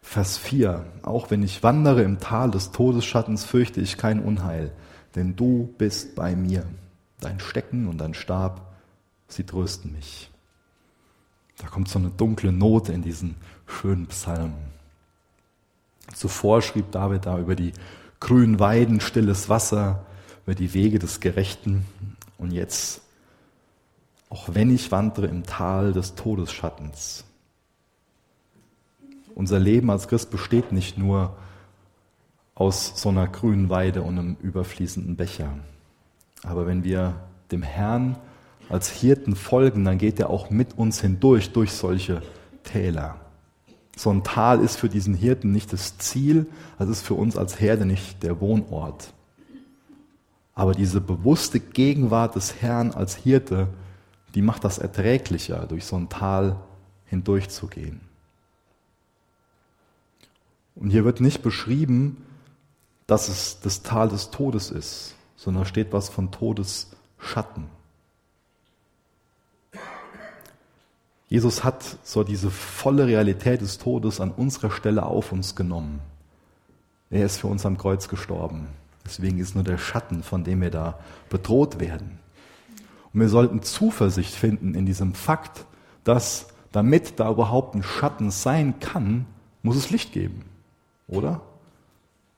Vers 0.00 0.38
4. 0.38 0.87
Auch 1.02 1.31
wenn 1.31 1.43
ich 1.43 1.62
wandere 1.62 2.02
im 2.02 2.19
Tal 2.19 2.50
des 2.50 2.73
Todesschattens, 2.73 3.45
fürchte 3.45 3.83
ich 3.83 3.99
kein 3.99 4.21
Unheil, 4.21 4.73
denn 5.14 5.37
du 5.37 5.75
bist 5.79 6.14
bei 6.14 6.35
mir. 6.37 6.64
Dein 7.21 7.40
Stecken 7.40 7.88
und 7.88 7.99
dein 7.99 8.14
Stab, 8.14 8.73
sie 9.29 9.45
trösten 9.45 9.93
mich. 9.93 10.31
Da 11.59 11.67
kommt 11.67 11.88
so 11.88 11.99
eine 11.99 12.11
dunkle 12.11 12.52
Note 12.52 12.93
in 12.93 13.02
diesen 13.02 13.35
schönen 13.67 14.07
Psalm. 14.07 14.55
Zuvor 16.14 16.62
schrieb 16.62 16.90
David 16.93 17.26
da 17.26 17.38
über 17.38 17.55
die 17.55 17.73
grünen 18.19 18.59
Weiden, 18.59 19.00
stilles 19.00 19.49
Wasser, 19.49 20.07
über 20.45 20.55
die 20.55 20.73
Wege 20.73 20.99
des 20.99 21.21
Gerechten. 21.21 21.87
Und 22.38 22.52
jetzt, 22.52 23.02
auch 24.31 24.49
wenn 24.55 24.75
ich 24.75 24.90
wandere 24.90 25.26
im 25.26 25.45
Tal 25.45 25.93
des 25.93 26.14
Todesschattens, 26.14 27.25
unser 29.35 29.59
Leben 29.59 29.90
als 29.90 30.09
Christ 30.09 30.31
besteht 30.31 30.73
nicht 30.73 30.99
nur 30.99 31.37
aus 32.61 32.93
so 32.95 33.09
einer 33.09 33.26
grünen 33.26 33.71
Weide 33.71 34.02
und 34.02 34.19
einem 34.19 34.37
überfließenden 34.43 35.17
Becher. 35.17 35.49
Aber 36.43 36.67
wenn 36.67 36.85
wir 36.85 37.14
dem 37.50 37.62
Herrn 37.62 38.19
als 38.69 38.90
Hirten 38.90 39.35
folgen, 39.35 39.83
dann 39.87 39.97
geht 39.97 40.21
er 40.21 40.29
auch 40.29 40.50
mit 40.50 40.76
uns 40.76 41.00
hindurch, 41.00 41.52
durch 41.52 41.73
solche 41.73 42.21
Täler. 42.62 43.17
So 43.97 44.11
ein 44.11 44.25
Tal 44.25 44.61
ist 44.61 44.76
für 44.76 44.90
diesen 44.90 45.14
Hirten 45.14 45.52
nicht 45.52 45.73
das 45.73 45.97
Ziel, 45.97 46.49
es 46.79 46.90
ist 46.90 47.00
für 47.00 47.14
uns 47.14 47.38
als 47.38 47.59
Herde 47.59 47.87
nicht 47.87 48.23
der 48.23 48.43
Wohnort. 48.43 49.14
Aber 50.55 50.75
diese 50.75 51.00
bewusste 51.00 51.61
Gegenwart 51.61 52.37
des 52.37 52.61
Herrn 52.61 52.90
als 52.90 53.17
Hirte, 53.17 53.69
die 54.35 54.43
macht 54.43 54.64
das 54.64 54.76
erträglicher, 54.76 55.64
durch 55.67 55.87
so 55.87 55.97
ein 55.97 56.11
Tal 56.11 56.57
hindurchzugehen. 57.07 58.02
Und 60.75 60.90
hier 60.90 61.07
wird 61.07 61.23
nicht 61.23 61.40
beschrieben, 61.40 62.19
dass 63.11 63.29
es 63.29 63.59
das 63.61 63.83
Tal 63.83 64.09
des 64.09 64.31
Todes 64.31 64.71
ist, 64.71 65.17
sondern 65.35 65.64
steht 65.64 65.93
was 65.93 66.09
von 66.09 66.31
Todesschatten. 66.31 67.64
Jesus 71.29 71.64
hat 71.64 71.83
so 72.05 72.23
diese 72.23 72.52
volle 72.52 73.09
Realität 73.09 73.62
des 73.62 73.79
Todes 73.79 74.21
an 74.21 74.31
unserer 74.31 74.71
Stelle 74.71 75.07
auf 75.07 75.33
uns 75.33 75.57
genommen. 75.57 75.99
Er 77.11 77.26
ist 77.26 77.38
für 77.38 77.49
uns 77.49 77.67
am 77.67 77.79
Kreuz 77.79 78.07
gestorben. 78.07 78.69
Deswegen 79.05 79.40
ist 79.40 79.57
nur 79.57 79.64
der 79.64 79.79
Schatten, 79.79 80.23
von 80.23 80.45
dem 80.45 80.61
wir 80.61 80.71
da 80.71 81.00
bedroht 81.30 81.80
werden. 81.80 82.21
Und 83.13 83.21
wir 83.21 83.28
sollten 83.28 83.63
Zuversicht 83.63 84.35
finden 84.37 84.75
in 84.76 84.87
diesem 84.87 85.15
Fakt, 85.15 85.65
dass 86.04 86.47
damit 86.71 87.19
da 87.19 87.28
überhaupt 87.28 87.75
ein 87.75 87.82
Schatten 87.82 88.30
sein 88.30 88.78
kann, 88.78 89.26
muss 89.65 89.75
es 89.75 89.91
Licht 89.91 90.13
geben. 90.13 90.45
Oder? 91.08 91.41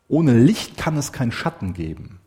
Ohne 0.08 0.38
Licht 0.38 0.76
kann 0.76 0.96
es 0.96 1.12
kein 1.12 1.32
Schatten 1.32 1.74
geben. 1.74 2.20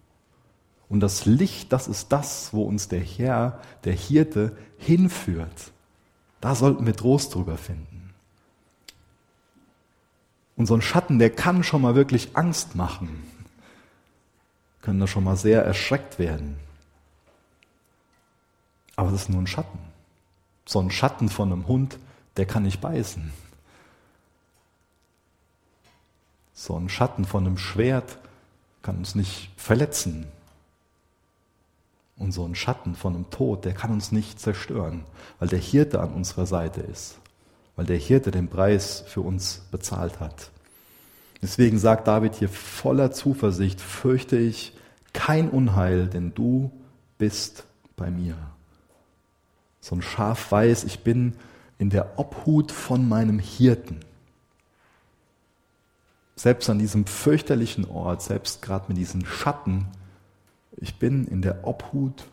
Und 0.90 1.00
das 1.00 1.26
Licht, 1.26 1.72
das 1.74 1.88
ist 1.88 2.12
das, 2.12 2.54
wo 2.54 2.64
uns 2.64 2.88
der 2.88 3.02
Herr, 3.02 3.60
der 3.84 3.94
Hirte, 3.94 4.56
hinführt. 4.78 5.72
Da 6.42 6.56
sollten 6.56 6.86
wir 6.86 6.96
Trost 6.96 7.34
drüber 7.36 7.58
finden. 7.58 8.14
Und 10.56 10.68
so 10.68 10.76
ein 10.76 10.82
Schatten, 10.82 11.20
der 11.20 11.32
kann 11.32 11.64
schon 11.64 11.82
mal 11.82 11.96
wirklich 11.96 12.30
Angst 12.36 12.76
machen 12.76 13.24
können 14.86 15.00
da 15.00 15.08
schon 15.08 15.24
mal 15.24 15.36
sehr 15.36 15.64
erschreckt 15.66 16.20
werden. 16.20 16.58
Aber 18.96 19.12
das 19.12 19.24
ist 19.24 19.30
nur 19.30 19.42
ein 19.42 19.48
Schatten. 19.48 19.80
So 20.66 20.80
ein 20.80 20.92
Schatten 20.92 21.28
von 21.28 21.52
einem 21.52 21.68
Hund, 21.68 21.98
der 22.38 22.46
kann 22.46 22.64
nicht 22.64 22.82
beißen. 22.82 23.34
So 26.56 26.76
ein 26.80 26.89
Schatten 26.89 27.26
von 27.26 27.46
einem 27.46 27.58
Schwert 27.58 28.18
kann 28.82 28.98
uns 28.98 29.13
nicht 29.13 29.52
verletzen. 29.58 30.26
Und 32.18 32.32
so 32.32 32.46
ein 32.46 32.56
Schatten 32.56 32.96
von 32.96 33.13
einem 33.13 33.30
Tod, 33.30 33.65
der 33.65 33.74
kann 33.74 33.91
uns 33.91 34.13
nicht 34.13 34.39
zerstören, 34.39 35.04
weil 35.38 35.50
der 35.50 35.60
Hirte 35.60 36.00
an 36.00 36.13
unserer 36.13 36.46
Seite 36.46 36.80
ist, 36.80 37.18
weil 37.76 37.86
der 37.86 37.98
Hirte 37.98 38.32
den 38.32 38.48
Preis 38.48 39.04
für 39.06 39.20
uns 39.20 39.63
bezahlt 39.70 40.22
hat. 40.22 40.50
Deswegen 41.41 41.78
sagt 41.78 42.08
David 42.08 42.36
hier 42.36 42.48
voller 42.48 43.12
Zuversicht, 43.12 43.82
fürchte 43.82 44.38
ich 44.38 44.78
kein 45.12 45.50
Unheil, 45.50 46.08
denn 46.08 46.34
du 46.34 46.72
bist 47.18 47.65
bei 47.98 48.10
mir. 48.10 48.38
So 49.82 49.96
ein 49.96 50.02
Schaf 50.02 50.54
weiß, 50.54 50.86
ich 50.86 51.02
bin 51.02 51.34
in 51.80 51.89
der 51.89 52.18
Obhut 52.18 52.72
von 52.72 53.10
meinem 53.10 53.39
Hirten. 53.39 54.00
Selbst 56.36 56.69
an 56.69 56.80
diesem 56.80 57.06
fürchterlichen 57.06 57.86
Ort, 57.89 58.21
selbst 58.21 58.62
gerade 58.62 58.86
mit 58.89 58.98
diesen 58.98 59.26
Schatten, 59.26 59.88
ich 60.78 61.00
bin 61.00 61.26
in 61.28 61.41
der 61.41 61.65
Obhut 61.65 62.26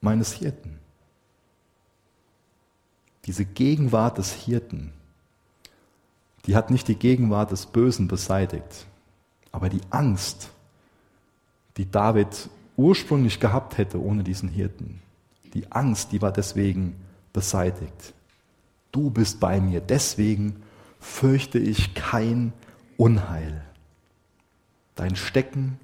meines 0.00 0.32
Hirten. 0.32 0.78
Diese 3.24 3.44
Gegenwart 3.44 4.18
des 4.18 4.32
Hirten, 4.32 4.92
die 6.46 6.56
hat 6.56 6.70
nicht 6.70 6.88
die 6.88 6.96
Gegenwart 6.96 7.50
des 7.50 7.66
Bösen 7.66 8.08
beseitigt, 8.08 8.86
aber 9.50 9.68
die 9.68 9.80
Angst 9.90 10.50
die 11.78 11.90
David 11.90 12.50
ursprünglich 12.76 13.40
gehabt 13.40 13.78
hätte 13.78 14.02
ohne 14.02 14.24
diesen 14.24 14.48
Hirten. 14.48 15.00
Die 15.54 15.70
Angst, 15.72 16.12
die 16.12 16.20
war 16.20 16.32
deswegen 16.32 16.96
beseitigt. 17.32 18.12
Du 18.92 19.10
bist 19.10 19.40
bei 19.40 19.60
mir, 19.60 19.80
deswegen 19.80 20.56
fürchte 21.00 21.58
ich 21.58 21.94
kein 21.94 22.52
Unheil. 22.98 23.62
Dein 24.96 25.16
Stecken 25.16 25.78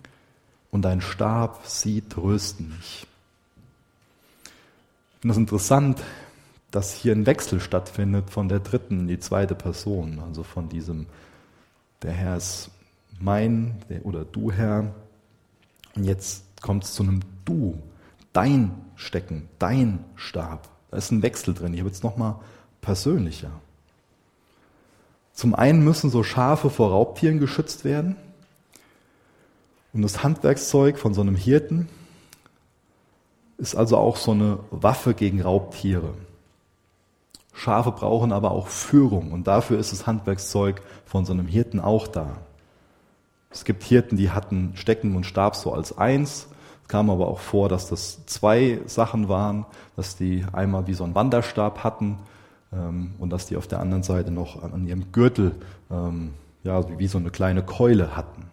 und 0.71 0.83
dein 0.83 1.01
Stab, 1.01 1.65
sie 1.65 2.03
trösten 2.03 2.69
mich. 2.69 3.07
Ich 4.45 5.21
finde 5.21 5.33
es 5.33 5.39
interessant, 5.39 6.03
dass 6.73 6.93
hier 6.93 7.13
ein 7.13 7.25
Wechsel 7.25 7.61
stattfindet 7.61 8.31
von 8.31 8.49
der 8.49 8.59
dritten 8.59 9.01
in 9.01 9.09
die 9.09 9.21
zweite 9.21 9.55
Person, 9.55 10.19
also 10.19 10.43
von 10.43 10.69
diesem, 10.69 11.07
der 12.03 12.13
Herr 12.13 12.37
ist 12.37 12.71
mein 13.21 13.77
der, 13.89 14.05
oder 14.05 14.25
du 14.25 14.51
Herr, 14.51 14.93
und 15.95 16.05
jetzt 16.05 16.61
kommt 16.61 16.83
es 16.83 16.95
zu 16.95 17.05
einem 17.05 17.21
Du, 17.45 17.81
dein 18.33 18.73
Stecken, 18.97 19.49
dein 19.61 20.05
Stab. 20.17 20.69
Da 20.91 20.97
ist 20.97 21.13
ein 21.13 21.23
Wechsel 21.23 21.55
drin. 21.55 21.73
Hier 21.73 21.85
wird 21.85 21.95
es 21.95 22.03
nochmal 22.03 22.37
persönlicher. 22.81 23.53
Zum 25.35 25.55
einen 25.55 25.83
müssen 25.85 26.11
so 26.11 26.23
Schafe 26.23 26.71
vor 26.71 26.91
Raubtieren 26.91 27.41
geschützt 27.41 27.85
werden. 27.85 28.17
Und 29.93 30.03
das 30.03 30.23
Handwerkszeug 30.23 30.99
von 30.99 31.13
so 31.13 31.21
einem 31.21 31.37
Hirten 31.37 31.89
ist 33.59 33.75
also 33.75 33.97
auch 33.97 34.17
so 34.17 34.31
eine 34.31 34.61
Waffe 34.71 35.13
gegen 35.15 35.43
Raubtiere. 35.43 36.15
Schafe 37.53 37.93
brauchen 37.93 38.33
aber 38.33 38.53
auch 38.53 38.69
Führung 38.69 39.33
und 39.33 39.47
dafür 39.47 39.79
ist 39.79 39.93
das 39.93 40.07
Handwerkszeug 40.07 40.83
von 41.05 41.25
so 41.25 41.33
einem 41.33 41.47
Hirten 41.47 41.81
auch 41.81 42.09
da. 42.09 42.39
Es 43.51 43.65
gibt 43.65 43.85
Hirten, 43.85 44.17
die 44.17 44.31
hatten 44.31 44.73
Stecken 44.75 45.15
und 45.15 45.25
Stab 45.25 45.55
so 45.55 45.73
als 45.73 45.97
eins. 45.97 46.49
Es 46.83 46.89
kam 46.89 47.11
aber 47.11 47.29
auch 47.29 47.39
vor, 47.39 47.69
dass 47.69 47.89
das 47.89 48.27
zwei 48.27 48.81
Sachen 48.87 49.29
waren, 49.29 49.67
dass 49.97 50.17
die 50.17 50.45
einmal 50.53 50.87
wie 50.89 50.95
so 50.95 51.05
einen 51.05 51.15
Wanderstab 51.15 51.85
hatten 51.85 52.19
ähm, 52.75 53.15
und 53.19 53.31
dass 53.31 53.47
die 53.47 53.57
auf 53.57 53.67
der 53.67 53.81
anderen 53.81 54.03
Seite 54.03 54.31
noch 54.31 54.63
an 54.63 54.87
ihrem 54.87 55.13
Gürtel 55.13 55.55
ähm, 55.91 56.35
ja, 56.63 56.99
wie 56.99 57.07
so 57.07 57.19
eine 57.19 57.31
kleine 57.31 57.63
Keule 57.63 58.17
hatten. 58.17 58.51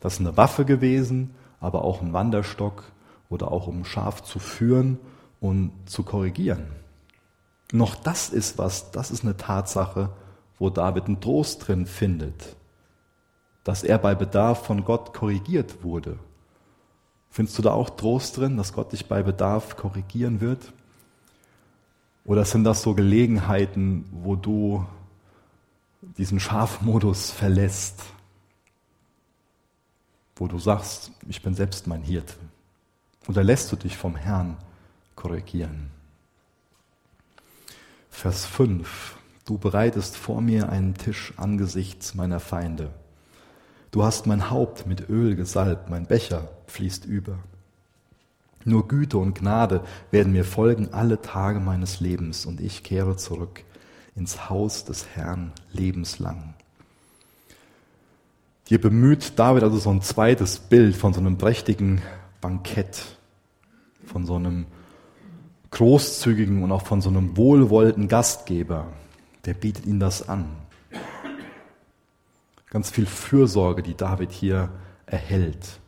Das 0.00 0.14
ist 0.14 0.20
eine 0.20 0.36
Waffe 0.36 0.64
gewesen, 0.64 1.34
aber 1.60 1.84
auch 1.84 2.02
ein 2.02 2.12
Wanderstock 2.12 2.84
oder 3.28 3.50
auch 3.50 3.66
um 3.66 3.84
Schaf 3.84 4.22
zu 4.22 4.38
führen 4.38 4.98
und 5.40 5.72
zu 5.86 6.02
korrigieren. 6.02 6.66
Noch 7.72 7.96
das 7.96 8.28
ist 8.28 8.58
was, 8.58 8.90
das 8.92 9.10
ist 9.10 9.24
eine 9.24 9.36
Tatsache, 9.36 10.10
wo 10.58 10.70
David 10.70 11.06
einen 11.06 11.20
Trost 11.20 11.66
drin 11.66 11.86
findet, 11.86 12.56
dass 13.64 13.82
er 13.82 13.98
bei 13.98 14.14
Bedarf 14.14 14.64
von 14.64 14.84
Gott 14.84 15.12
korrigiert 15.12 15.82
wurde. 15.82 16.18
Findest 17.30 17.58
du 17.58 17.62
da 17.62 17.72
auch 17.72 17.90
Trost 17.90 18.36
drin, 18.36 18.56
dass 18.56 18.72
Gott 18.72 18.92
dich 18.92 19.08
bei 19.08 19.22
Bedarf 19.22 19.76
korrigieren 19.76 20.40
wird? 20.40 20.72
Oder 22.26 22.44
sind 22.44 22.64
das 22.64 22.82
so 22.82 22.94
Gelegenheiten, 22.94 24.04
wo 24.10 24.34
du 24.34 24.84
diesen 26.02 26.40
Schafmodus 26.40 27.30
verlässt, 27.30 28.02
wo 30.34 30.48
du 30.48 30.58
sagst, 30.58 31.12
ich 31.28 31.40
bin 31.42 31.54
selbst 31.54 31.86
mein 31.86 32.02
Hirte? 32.02 32.34
Oder 33.28 33.44
lässt 33.44 33.70
du 33.70 33.76
dich 33.76 33.96
vom 33.96 34.16
Herrn 34.16 34.56
korrigieren? 35.14 35.90
Vers 38.10 38.44
5. 38.44 39.16
Du 39.44 39.56
bereitest 39.58 40.16
vor 40.16 40.40
mir 40.40 40.68
einen 40.68 40.94
Tisch 40.94 41.32
angesichts 41.36 42.14
meiner 42.14 42.40
Feinde. 42.40 42.92
Du 43.92 44.02
hast 44.02 44.26
mein 44.26 44.50
Haupt 44.50 44.86
mit 44.86 45.08
Öl 45.08 45.36
gesalbt, 45.36 45.90
mein 45.90 46.06
Becher 46.06 46.48
fließt 46.66 47.04
über. 47.04 47.38
Nur 48.66 48.88
Güte 48.88 49.16
und 49.18 49.38
Gnade 49.38 49.80
werden 50.10 50.32
mir 50.32 50.44
folgen 50.44 50.92
alle 50.92 51.22
Tage 51.22 51.60
meines 51.60 52.00
Lebens 52.00 52.46
und 52.46 52.60
ich 52.60 52.82
kehre 52.82 53.16
zurück 53.16 53.62
ins 54.16 54.50
Haus 54.50 54.84
des 54.84 55.06
Herrn 55.14 55.52
lebenslang. 55.72 56.54
Hier 58.66 58.80
bemüht 58.80 59.38
David 59.38 59.62
also 59.62 59.78
so 59.78 59.90
ein 59.90 60.02
zweites 60.02 60.58
Bild 60.58 60.96
von 60.96 61.14
so 61.14 61.20
einem 61.20 61.38
prächtigen 61.38 62.02
Bankett, 62.40 63.04
von 64.04 64.26
so 64.26 64.34
einem 64.34 64.66
großzügigen 65.70 66.64
und 66.64 66.72
auch 66.72 66.84
von 66.84 67.00
so 67.00 67.08
einem 67.08 67.36
wohlwollenden 67.36 68.08
Gastgeber. 68.08 68.88
Der 69.44 69.54
bietet 69.54 69.86
ihnen 69.86 70.00
das 70.00 70.28
an. 70.28 70.48
Ganz 72.68 72.90
viel 72.90 73.06
Fürsorge, 73.06 73.84
die 73.84 73.94
David 73.94 74.32
hier 74.32 74.70
erhält. 75.06 75.78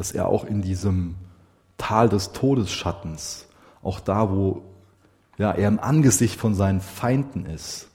Dass 0.00 0.12
er 0.12 0.28
auch 0.28 0.44
in 0.44 0.62
diesem 0.62 1.16
Tal 1.76 2.08
des 2.08 2.32
Todesschattens, 2.32 3.46
auch 3.82 4.00
da, 4.00 4.30
wo 4.30 4.62
ja, 5.36 5.52
er 5.52 5.68
im 5.68 5.78
Angesicht 5.78 6.40
von 6.40 6.54
seinen 6.54 6.80
Feinden 6.80 7.44
ist, 7.44 7.90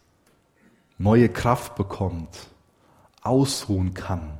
neue 0.99 1.29
Kraft 1.29 1.73
bekommt, 1.73 2.29
ausruhen 3.23 3.95
kann, 3.95 4.37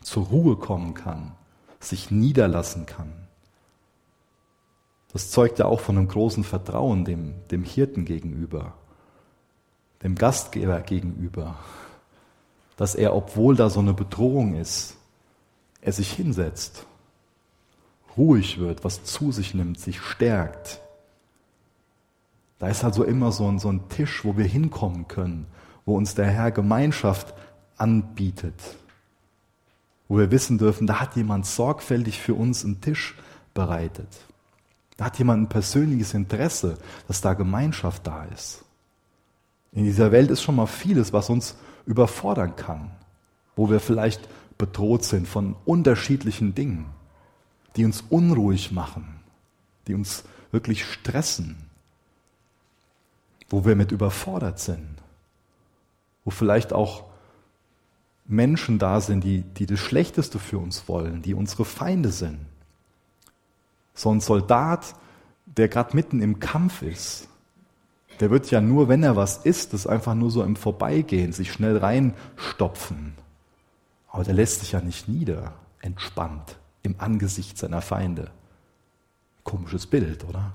zur 0.00 0.26
Ruhe 0.26 0.54
kommen 0.54 0.94
kann, 0.94 1.32
sich 1.80 2.12
niederlassen 2.12 2.86
kann. 2.86 3.12
Das 5.12 5.32
zeugt 5.32 5.58
ja 5.58 5.64
auch 5.64 5.80
von 5.80 5.98
einem 5.98 6.06
großen 6.06 6.44
Vertrauen 6.44 7.04
dem, 7.04 7.34
dem 7.50 7.64
Hirten 7.64 8.04
gegenüber, 8.04 8.74
dem 10.04 10.14
Gastgeber 10.14 10.80
gegenüber, 10.82 11.56
dass 12.76 12.94
er, 12.94 13.12
obwohl 13.16 13.56
da 13.56 13.70
so 13.70 13.80
eine 13.80 13.92
Bedrohung 13.92 14.54
ist, 14.54 14.98
er 15.80 15.90
sich 15.90 16.12
hinsetzt, 16.12 16.86
ruhig 18.16 18.58
wird, 18.58 18.84
was 18.84 19.04
zu 19.04 19.32
sich 19.32 19.54
nimmt, 19.54 19.78
sich 19.78 20.00
stärkt. 20.00 20.80
Da 22.58 22.68
ist 22.68 22.84
also 22.84 23.04
immer 23.04 23.32
so 23.32 23.48
ein, 23.48 23.58
so 23.58 23.70
ein 23.70 23.88
Tisch, 23.88 24.24
wo 24.24 24.36
wir 24.36 24.44
hinkommen 24.44 25.08
können, 25.08 25.46
wo 25.84 25.96
uns 25.96 26.14
der 26.14 26.26
Herr 26.26 26.50
Gemeinschaft 26.52 27.34
anbietet, 27.76 28.54
wo 30.08 30.18
wir 30.18 30.30
wissen 30.30 30.58
dürfen, 30.58 30.86
da 30.86 31.00
hat 31.00 31.16
jemand 31.16 31.46
sorgfältig 31.46 32.20
für 32.20 32.34
uns 32.34 32.64
einen 32.64 32.80
Tisch 32.80 33.16
bereitet. 33.54 34.08
Da 34.96 35.06
hat 35.06 35.18
jemand 35.18 35.42
ein 35.42 35.48
persönliches 35.48 36.14
Interesse, 36.14 36.78
dass 37.08 37.20
da 37.20 37.34
Gemeinschaft 37.34 38.06
da 38.06 38.24
ist. 38.26 38.64
In 39.72 39.84
dieser 39.84 40.12
Welt 40.12 40.30
ist 40.30 40.42
schon 40.42 40.56
mal 40.56 40.66
vieles, 40.66 41.12
was 41.12 41.30
uns 41.30 41.56
überfordern 41.86 42.54
kann, 42.56 42.90
wo 43.56 43.70
wir 43.70 43.80
vielleicht 43.80 44.28
bedroht 44.58 45.02
sind 45.02 45.26
von 45.26 45.56
unterschiedlichen 45.64 46.54
Dingen, 46.54 46.86
die 47.76 47.84
uns 47.84 48.02
unruhig 48.08 48.72
machen, 48.72 49.20
die 49.86 49.94
uns 49.94 50.24
wirklich 50.50 50.84
stressen, 50.84 51.56
wo 53.48 53.64
wir 53.64 53.76
mit 53.76 53.92
überfordert 53.92 54.58
sind, 54.58 54.96
wo 56.24 56.30
vielleicht 56.30 56.72
auch 56.72 57.04
Menschen 58.24 58.78
da 58.78 59.00
sind, 59.00 59.24
die, 59.24 59.42
die 59.42 59.66
das 59.66 59.80
Schlechteste 59.80 60.38
für 60.38 60.58
uns 60.58 60.88
wollen, 60.88 61.22
die 61.22 61.34
unsere 61.34 61.64
Feinde 61.64 62.12
sind. 62.12 62.38
So 63.94 64.10
ein 64.10 64.20
Soldat, 64.20 64.94
der 65.46 65.68
gerade 65.68 65.96
mitten 65.96 66.22
im 66.22 66.38
Kampf 66.38 66.82
ist, 66.82 67.28
der 68.20 68.30
wird 68.30 68.50
ja 68.50 68.60
nur, 68.60 68.88
wenn 68.88 69.02
er 69.02 69.16
was 69.16 69.38
isst, 69.38 69.72
das 69.72 69.86
einfach 69.86 70.14
nur 70.14 70.30
so 70.30 70.42
im 70.44 70.56
Vorbeigehen, 70.56 71.32
sich 71.32 71.52
schnell 71.52 71.76
reinstopfen. 71.78 73.14
Aber 74.08 74.24
der 74.24 74.34
lässt 74.34 74.60
sich 74.60 74.72
ja 74.72 74.80
nicht 74.80 75.08
nieder, 75.08 75.54
entspannt, 75.80 76.56
im 76.82 76.96
Angesicht 76.98 77.58
seiner 77.58 77.82
Feinde. 77.82 78.30
Komisches 79.44 79.86
Bild, 79.86 80.24
oder? 80.24 80.52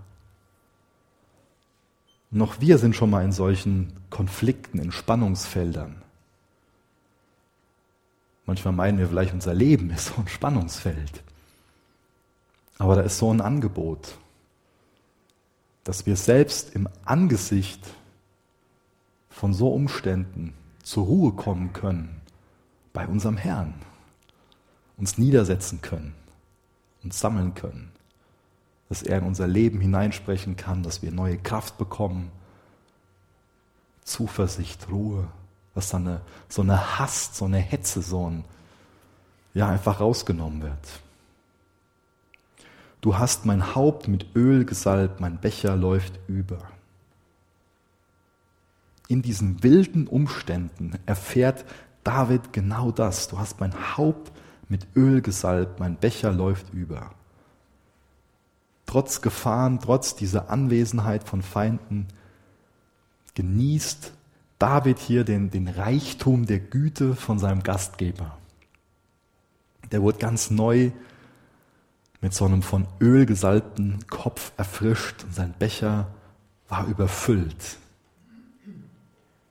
Noch 2.30 2.60
wir 2.60 2.78
sind 2.78 2.96
schon 2.96 3.10
mal 3.10 3.24
in 3.24 3.32
solchen 3.32 3.94
Konflikten, 4.10 4.80
in 4.80 4.92
Spannungsfeldern. 4.92 6.02
Manchmal 8.46 8.74
meinen 8.74 8.98
wir 8.98 9.08
vielleicht, 9.08 9.34
unser 9.34 9.54
Leben 9.54 9.90
ist 9.90 10.08
so 10.08 10.22
ein 10.22 10.28
Spannungsfeld. 10.28 11.24
Aber 12.78 12.96
da 12.96 13.02
ist 13.02 13.18
so 13.18 13.34
ein 13.34 13.42
Angebot, 13.42 14.18
dass 15.84 16.06
wir 16.06 16.16
selbst 16.16 16.76
im 16.76 16.88
Angesicht 17.06 17.82
von 19.30 19.54
so 19.54 19.70
Umständen 19.70 20.54
zur 20.84 21.06
Ruhe 21.06 21.32
kommen 21.34 21.74
können 21.74 22.22
bei 22.94 23.08
unserem 23.08 23.38
Herrn, 23.38 23.74
uns 24.98 25.18
niedersetzen 25.18 25.82
können, 25.82 26.14
uns 27.04 27.20
sammeln 27.20 27.54
können, 27.54 27.92
dass 28.90 29.04
er 29.04 29.20
in 29.20 29.26
unser 29.26 29.48
Leben 29.48 29.80
hineinsprechen 29.80 30.56
kann, 30.56 30.84
dass 30.84 31.02
wir 31.02 31.12
neue 31.12 31.38
Kraft 31.38 31.78
bekommen, 31.78 32.32
Zuversicht, 34.04 34.90
Ruhe, 34.90 35.28
dass 35.76 35.90
dann 35.90 36.08
eine, 36.08 36.22
so 36.50 36.62
eine 36.62 36.98
Hast, 36.98 37.36
so 37.36 37.46
eine 37.46 37.60
Hetze, 37.60 38.02
so 38.02 38.30
ein, 38.30 38.46
ja, 39.54 39.70
einfach 39.70 40.00
rausgenommen 40.00 40.64
wird. 40.64 41.02
Du 43.02 43.18
hast 43.18 43.46
mein 43.46 43.76
Haupt 43.76 44.08
mit 44.08 44.36
Öl 44.36 44.66
gesalbt, 44.66 45.20
mein 45.20 45.38
Becher 45.38 45.76
läuft 45.76 46.20
über. 46.28 46.58
In 49.08 49.22
diesen 49.22 49.64
wilden 49.64 50.08
Umständen 50.08 50.98
erfährt 51.06 51.64
David 52.04 52.54
genau 52.54 52.92
das. 52.92 53.28
Du 53.28 53.38
hast 53.38 53.60
mein 53.60 53.98
Haupt 53.98 54.32
mit 54.32 54.47
Öl 54.96 55.22
gesalbt, 55.22 55.80
mein 55.80 55.96
Becher 55.96 56.32
läuft 56.32 56.74
über. 56.74 57.12
Trotz 58.86 59.22
Gefahren, 59.22 59.80
trotz 59.80 60.16
dieser 60.16 60.50
Anwesenheit 60.50 61.24
von 61.24 61.42
Feinden, 61.42 62.08
genießt 63.36 64.14
David 64.60 65.00
hier 65.00 65.24
den, 65.24 65.52
den 65.52 65.68
Reichtum 65.68 66.46
der 66.46 66.60
Güte 66.60 67.16
von 67.16 67.38
seinem 67.38 67.64
Gastgeber. 67.64 68.38
Der 69.92 70.02
wurde 70.02 70.18
ganz 70.18 70.50
neu 70.50 70.92
mit 72.22 72.34
so 72.34 72.46
einem 72.46 72.64
von 72.64 72.88
Öl 73.00 73.26
gesalbten 73.26 74.00
Kopf 74.10 74.52
erfrischt 74.58 75.24
und 75.24 75.36
sein 75.36 75.54
Becher 75.58 76.08
war 76.68 76.88
überfüllt. 76.88 77.78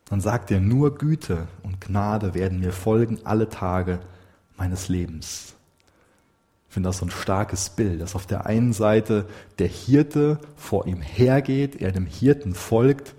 Dann 0.07 0.21
sagt 0.21 0.51
er, 0.51 0.61
nur 0.61 0.97
Güte 0.99 1.49
und 1.63 1.81
Gnade 1.81 2.35
werden 2.35 2.61
mir 2.61 2.73
folgen 2.73 3.21
alle 3.25 3.49
Tage 3.49 4.01
meines 4.57 4.89
Lebens. 4.89 5.55
Ich 6.69 6.75
finde 6.75 6.89
das 6.89 6.99
so 6.99 7.07
ein 7.07 7.11
starkes 7.11 7.71
Bild, 7.71 8.01
dass 8.01 8.15
auf 8.15 8.27
der 8.27 8.47
einen 8.47 8.73
Seite 8.73 9.27
der 9.59 9.69
Hirte 9.69 10.39
vor 10.57 10.87
ihm 10.87 11.01
hergeht, 11.01 11.81
er 11.81 11.93
dem 11.93 12.07
Hirten 12.07 12.55
folgt 12.55 13.15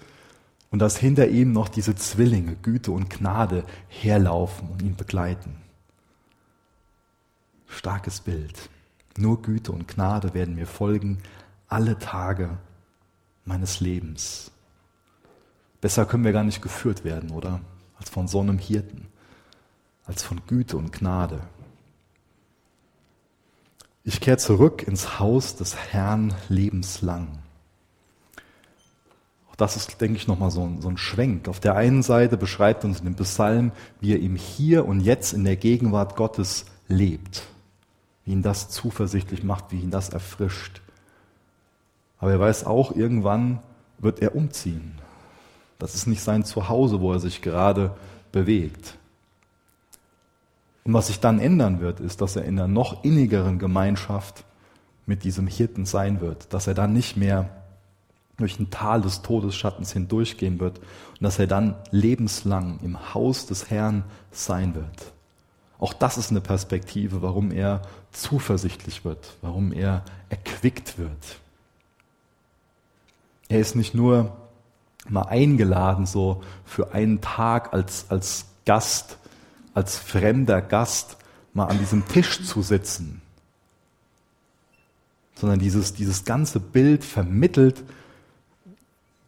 und 0.69 0.80
dass 0.80 0.97
hinter 0.97 1.28
ihm 1.28 1.54
noch 1.54 1.69
diese 1.69 1.95
Zwillinge, 1.95 2.56
Güte 2.56 2.91
und 2.91 3.10
Gnade, 3.10 3.63
herlaufen 3.88 4.69
und 4.69 4.82
ihn 4.82 4.95
begleiten. 4.95 5.56
Starkes 7.67 8.19
Bild. 8.19 8.69
Nur 9.17 9.41
Güte 9.41 9.71
und 9.71 9.88
Gnade 9.88 10.34
werden 10.34 10.56
mir 10.56 10.67
folgen 10.67 11.19
alle 11.67 11.97
Tage 11.97 12.58
meines 13.45 13.80
Lebens. 13.80 14.52
Besser 15.82 16.06
können 16.06 16.23
wir 16.23 16.32
gar 16.32 16.43
nicht 16.43 16.62
geführt 16.62 17.04
werden, 17.04 17.32
oder? 17.32 17.62
Als 17.97 18.10
von 18.10 18.28
so 18.28 18.39
einem 18.39 18.60
Hirten, 18.60 19.08
als 20.08 20.24
von 20.24 20.41
Güte 20.48 20.78
und 20.78 20.91
Gnade. 20.91 21.41
Ich 24.04 24.22
kehre 24.22 24.38
zurück 24.38 24.84
ins 24.88 25.20
Haus 25.20 25.56
des 25.56 25.76
Herrn 25.76 26.34
lebenslang. 26.50 27.28
Auch 29.52 29.56
das 29.56 29.76
ist, 29.76 30.00
denke 30.00 30.17
ich, 30.17 30.28
nochmal 30.28 30.50
so 30.50 30.65
ein, 30.65 30.82
so 30.82 30.88
ein 30.88 30.98
Schwenk. 30.98 31.50
Auf 31.50 31.60
der 31.60 31.76
einen 31.76 32.04
Seite 32.04 32.38
beschreibt 32.38 32.86
uns 32.86 33.00
in 33.00 33.06
dem 33.06 33.15
Psalm, 33.15 33.72
wie 34.00 34.13
er 34.13 34.20
ihm 34.20 34.36
hier 34.36 34.86
und 34.86 35.02
jetzt 35.02 35.34
in 35.34 35.43
der 35.43 35.58
Gegenwart 35.58 36.15
Gottes 36.15 36.65
lebt 36.88 37.43
wie 38.28 38.34
ihn 38.34 38.41
das 38.41 38.67
zuversichtlich 38.67 39.43
macht, 39.43 39.72
wie 39.72 39.80
ihn 39.80 39.89
das 39.89 40.10
erfrischt. 40.10 40.82
Aber 42.20 42.32
er 42.32 42.39
weiß 42.41 42.65
auch, 42.65 42.93
irgendwann 42.93 43.62
wird 44.00 44.20
er 44.20 44.36
umziehen. 44.36 45.00
Das 45.80 45.96
ist 45.96 46.08
nicht 46.08 46.22
sein 46.22 46.43
Zuhause, 46.43 47.00
wo 47.00 47.13
er 47.13 47.22
sich 47.22 47.41
gerade 47.41 47.96
bewegt. 48.34 48.97
Und 50.88 50.93
was 50.93 51.08
sich 51.08 51.19
dann 51.19 51.39
ändern 51.39 51.82
wird, 51.82 52.00
ist, 52.00 52.21
dass 52.21 52.38
er 52.38 52.45
in 52.45 52.58
einer 52.58 52.69
noch 52.69 53.04
innigeren 53.04 53.60
Gemeinschaft 53.60 54.45
mit 55.06 55.26
diesem 55.26 55.45
Hirten 55.45 55.86
sein 55.86 56.21
wird, 56.21 56.54
dass 56.54 56.65
er 56.65 56.76
dann 56.76 56.93
nicht 56.93 57.17
mehr 57.17 57.50
durch 58.38 58.58
ein 58.58 58.69
Tal 58.69 59.02
des 59.02 59.21
Todesschattens 59.21 59.91
hindurchgehen 59.91 60.62
wird 60.62 60.80
und 60.80 61.21
dass 61.21 61.39
er 61.39 61.47
dann 61.47 61.76
lebenslang 61.91 62.80
im 62.84 63.13
Haus 63.13 63.47
des 63.47 63.69
Herrn 63.69 64.06
sein 64.32 64.76
wird. 64.76 65.12
Auch 65.78 65.91
das 65.91 66.17
ist 66.17 66.32
eine 66.32 66.39
Perspektive, 66.39 67.21
warum 67.21 67.52
er 67.52 67.82
zuversichtlich 68.13 69.04
wird, 69.04 69.36
warum 69.41 69.73
er 69.73 70.06
erquickt 70.30 70.97
wird. 70.97 71.39
Er 73.50 73.60
ist 73.60 73.76
nicht 73.76 73.93
nur 73.93 74.38
mal 75.10 75.23
eingeladen, 75.23 76.06
so 76.06 76.43
für 76.63 76.93
einen 76.93 77.19
Tag 77.19 77.73
als, 77.73 78.06
als 78.08 78.45
Gast, 78.65 79.17
als 79.78 80.00
fremder 80.00 80.60
Gast 80.60 81.18
mal 81.54 81.68
an 81.68 81.78
diesem 81.78 82.08
Tisch 82.08 82.44
zu 82.44 82.63
sitzen, 82.63 83.22
sondern 85.36 85.60
dieses, 85.60 85.94
dieses 85.94 86.26
ganze 86.26 86.60
Bild 86.60 87.04
vermittelt, 87.04 87.84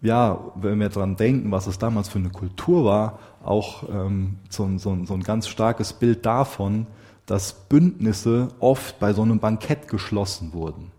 ja, 0.01 0.39
wenn 0.55 0.79
wir 0.79 0.89
dran 0.89 1.17
denken, 1.17 1.51
was 1.51 1.67
es 1.67 1.77
damals 1.77 2.09
für 2.09 2.17
eine 2.17 2.31
Kultur 2.31 2.83
war, 2.83 3.19
auch 3.43 3.87
ähm, 3.89 4.37
so, 4.49 4.67
so, 4.79 4.97
so 5.05 5.13
ein 5.13 5.21
ganz 5.21 5.47
starkes 5.47 5.93
Bild 5.93 6.25
davon, 6.25 6.87
dass 7.27 7.53
Bündnisse 7.53 8.47
oft 8.59 8.97
bei 8.97 9.13
so 9.13 9.21
einem 9.21 9.39
Bankett 9.39 9.87
geschlossen 9.87 10.51
wurden. 10.53 10.89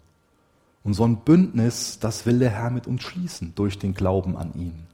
Und 0.84 0.94
so 0.94 1.04
ein 1.04 1.16
Bündnis, 1.16 1.98
das 1.98 2.24
will 2.24 2.38
der 2.38 2.50
Herr 2.50 2.70
mit 2.70 2.86
uns 2.86 3.02
schließen 3.02 3.52
durch 3.56 3.80
den 3.80 3.94
Glauben 3.94 4.36
an 4.36 4.54
ihn. 4.54 4.86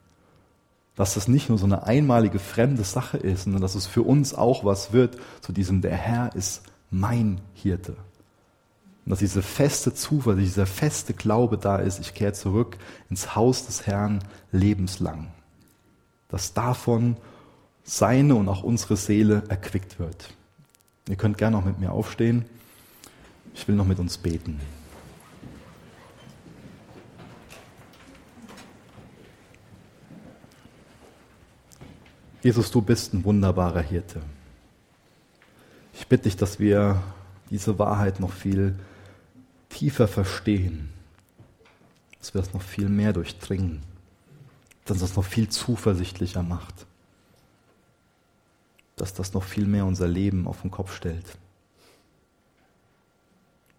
Dass 0.96 1.14
das 1.14 1.28
nicht 1.28 1.48
nur 1.48 1.58
so 1.58 1.66
eine 1.66 1.84
einmalige 1.84 2.38
fremde 2.38 2.82
Sache 2.82 3.18
ist, 3.18 3.44
sondern 3.44 3.62
dass 3.62 3.74
es 3.74 3.86
für 3.86 4.02
uns 4.02 4.34
auch 4.34 4.64
was 4.64 4.92
wird 4.92 5.18
zu 5.42 5.52
diesem, 5.52 5.82
der 5.82 5.94
Herr 5.94 6.34
ist 6.34 6.62
mein 6.90 7.40
Hirte. 7.54 7.92
Und 9.04 9.10
dass 9.10 9.20
diese 9.20 9.42
feste 9.42 9.94
Zuversicht, 9.94 10.48
dieser 10.48 10.66
feste 10.66 11.14
Glaube 11.14 11.58
da 11.58 11.76
ist, 11.76 12.00
ich 12.00 12.14
kehre 12.14 12.32
zurück 12.32 12.76
ins 13.08 13.36
Haus 13.36 13.66
des 13.66 13.86
Herrn 13.86 14.24
lebenslang. 14.50 15.28
Dass 16.28 16.54
davon 16.54 17.16
seine 17.84 18.34
und 18.34 18.48
auch 18.48 18.64
unsere 18.64 18.96
Seele 18.96 19.44
erquickt 19.48 20.00
wird. 20.00 20.34
Ihr 21.08 21.16
könnt 21.16 21.38
gerne 21.38 21.56
noch 21.56 21.64
mit 21.64 21.78
mir 21.78 21.92
aufstehen. 21.92 22.46
Ich 23.54 23.68
will 23.68 23.76
noch 23.76 23.86
mit 23.86 24.00
uns 24.00 24.18
beten. 24.18 24.60
Jesus, 32.46 32.70
du 32.70 32.80
bist 32.80 33.12
ein 33.12 33.24
wunderbarer 33.24 33.80
Hirte. 33.80 34.22
Ich 35.92 36.06
bitte 36.06 36.22
dich, 36.22 36.36
dass 36.36 36.60
wir 36.60 37.02
diese 37.50 37.76
Wahrheit 37.80 38.20
noch 38.20 38.30
viel 38.30 38.78
tiefer 39.68 40.06
verstehen, 40.06 40.88
dass 42.20 42.34
wir 42.34 42.40
das 42.40 42.54
noch 42.54 42.62
viel 42.62 42.88
mehr 42.88 43.12
durchdringen, 43.12 43.82
dass 44.84 45.00
das 45.00 45.16
noch 45.16 45.24
viel 45.24 45.48
zuversichtlicher 45.48 46.44
macht, 46.44 46.86
dass 48.94 49.12
das 49.12 49.34
noch 49.34 49.42
viel 49.42 49.66
mehr 49.66 49.84
unser 49.84 50.06
Leben 50.06 50.46
auf 50.46 50.62
den 50.62 50.70
Kopf 50.70 50.94
stellt. 50.94 51.26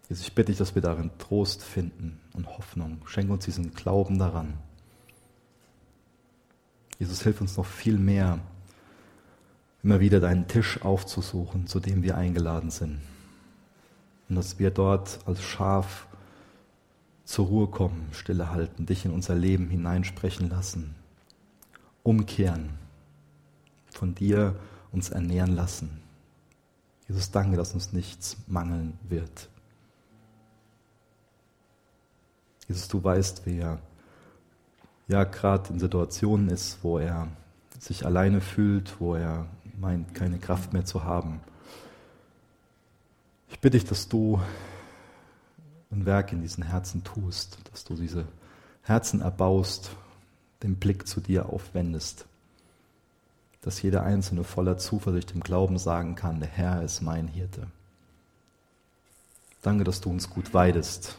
Jesus, 0.10 0.28
ich 0.28 0.36
bitte 0.36 0.52
dich, 0.52 0.58
dass 0.58 0.76
wir 0.76 0.82
darin 0.82 1.12
Trost 1.20 1.64
finden 1.64 2.20
und 2.34 2.50
Hoffnung. 2.58 3.00
Schenke 3.06 3.32
uns 3.32 3.46
diesen 3.46 3.74
Glauben 3.74 4.20
daran. 4.20 4.56
Jesus, 7.00 7.22
hilf 7.22 7.40
uns 7.40 7.56
noch 7.56 7.66
viel 7.66 7.98
mehr, 7.98 8.42
immer 9.88 10.02
wieder 10.02 10.20
deinen 10.20 10.50
Tisch 10.50 10.82
aufzusuchen, 10.82 11.66
zu 11.66 11.80
dem 11.80 12.04
wir 12.04 12.18
eingeladen 12.18 12.72
sind. 12.72 13.00
Und 14.28 14.36
dass 14.36 14.60
wir 14.60 14.70
dort 14.70 15.20
als 15.26 15.42
Schaf 15.42 16.08
zur 17.24 17.48
Ruhe 17.48 17.68
kommen, 17.68 18.10
stille 18.12 18.52
halten, 18.52 18.86
dich 18.86 19.06
in 19.06 19.12
unser 19.12 19.34
Leben 19.34 19.70
hineinsprechen 19.70 20.50
lassen, 20.50 20.94
umkehren, 22.04 22.72
von 23.90 24.14
dir 24.14 24.60
uns 24.92 25.10
ernähren 25.10 25.56
lassen. 25.56 26.02
Jesus, 27.08 27.32
danke, 27.32 27.56
dass 27.56 27.74
uns 27.74 27.94
nichts 27.94 28.36
mangeln 28.46 29.00
wird. 29.08 29.48
Jesus, 32.68 32.90
du 32.90 33.02
weißt, 33.02 33.44
wer 33.46 33.80
ja 35.08 35.24
gerade 35.24 35.72
in 35.72 35.80
Situationen 35.80 36.50
ist, 36.50 36.80
wo 36.82 37.00
er 37.00 37.30
sich 37.80 38.06
alleine 38.06 38.42
fühlt, 38.42 39.00
wo 39.00 39.16
er 39.16 39.48
meint, 39.78 40.14
keine 40.14 40.40
Kraft 40.40 40.74
mehr 40.74 40.86
zu 40.86 41.04
haben. 41.04 41.40
Ich 43.50 43.60
bitte 43.60 43.78
dich, 43.78 43.88
dass 43.88 44.08
du 44.08 44.42
ein 45.92 46.06
Werk 46.06 46.32
in 46.32 46.42
diesen 46.42 46.64
Herzen 46.64 47.04
tust, 47.04 47.58
dass 47.72 47.86
du 47.86 47.96
diese 47.96 48.26
Herzen 48.82 49.22
erbaust, 49.22 49.92
den 50.64 50.76
Blick 50.76 51.08
zu 51.08 51.22
dir 51.22 51.48
aufwendest, 51.48 52.26
dass 53.62 53.82
jeder 53.82 54.04
Einzelne 54.04 54.44
voller 54.44 54.78
Zuversicht 54.78 55.32
im 55.32 55.42
Glauben 55.42 55.78
sagen 55.78 56.16
kann, 56.16 56.40
der 56.40 56.50
Herr 56.50 56.82
ist 56.82 57.02
mein 57.02 57.28
Hirte. 57.28 57.68
Danke, 59.62 59.84
dass 59.84 60.02
du 60.02 60.10
uns 60.10 60.30
gut 60.30 60.54
weidest. 60.54 61.18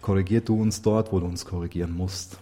Korrigier 0.00 0.40
du 0.40 0.60
uns 0.60 0.82
dort, 0.82 1.12
wo 1.12 1.20
du 1.20 1.26
uns 1.26 1.44
korrigieren 1.44 1.92
musst. 1.92 2.38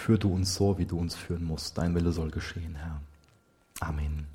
Führ 0.00 0.16
du 0.16 0.32
uns 0.32 0.54
so, 0.54 0.78
wie 0.78 0.86
du 0.86 0.98
uns 0.98 1.14
führen 1.14 1.44
musst. 1.44 1.76
Dein 1.76 1.94
Wille 1.94 2.10
soll 2.10 2.30
geschehen, 2.30 2.74
Herr. 2.74 3.02
Amen. 3.80 4.26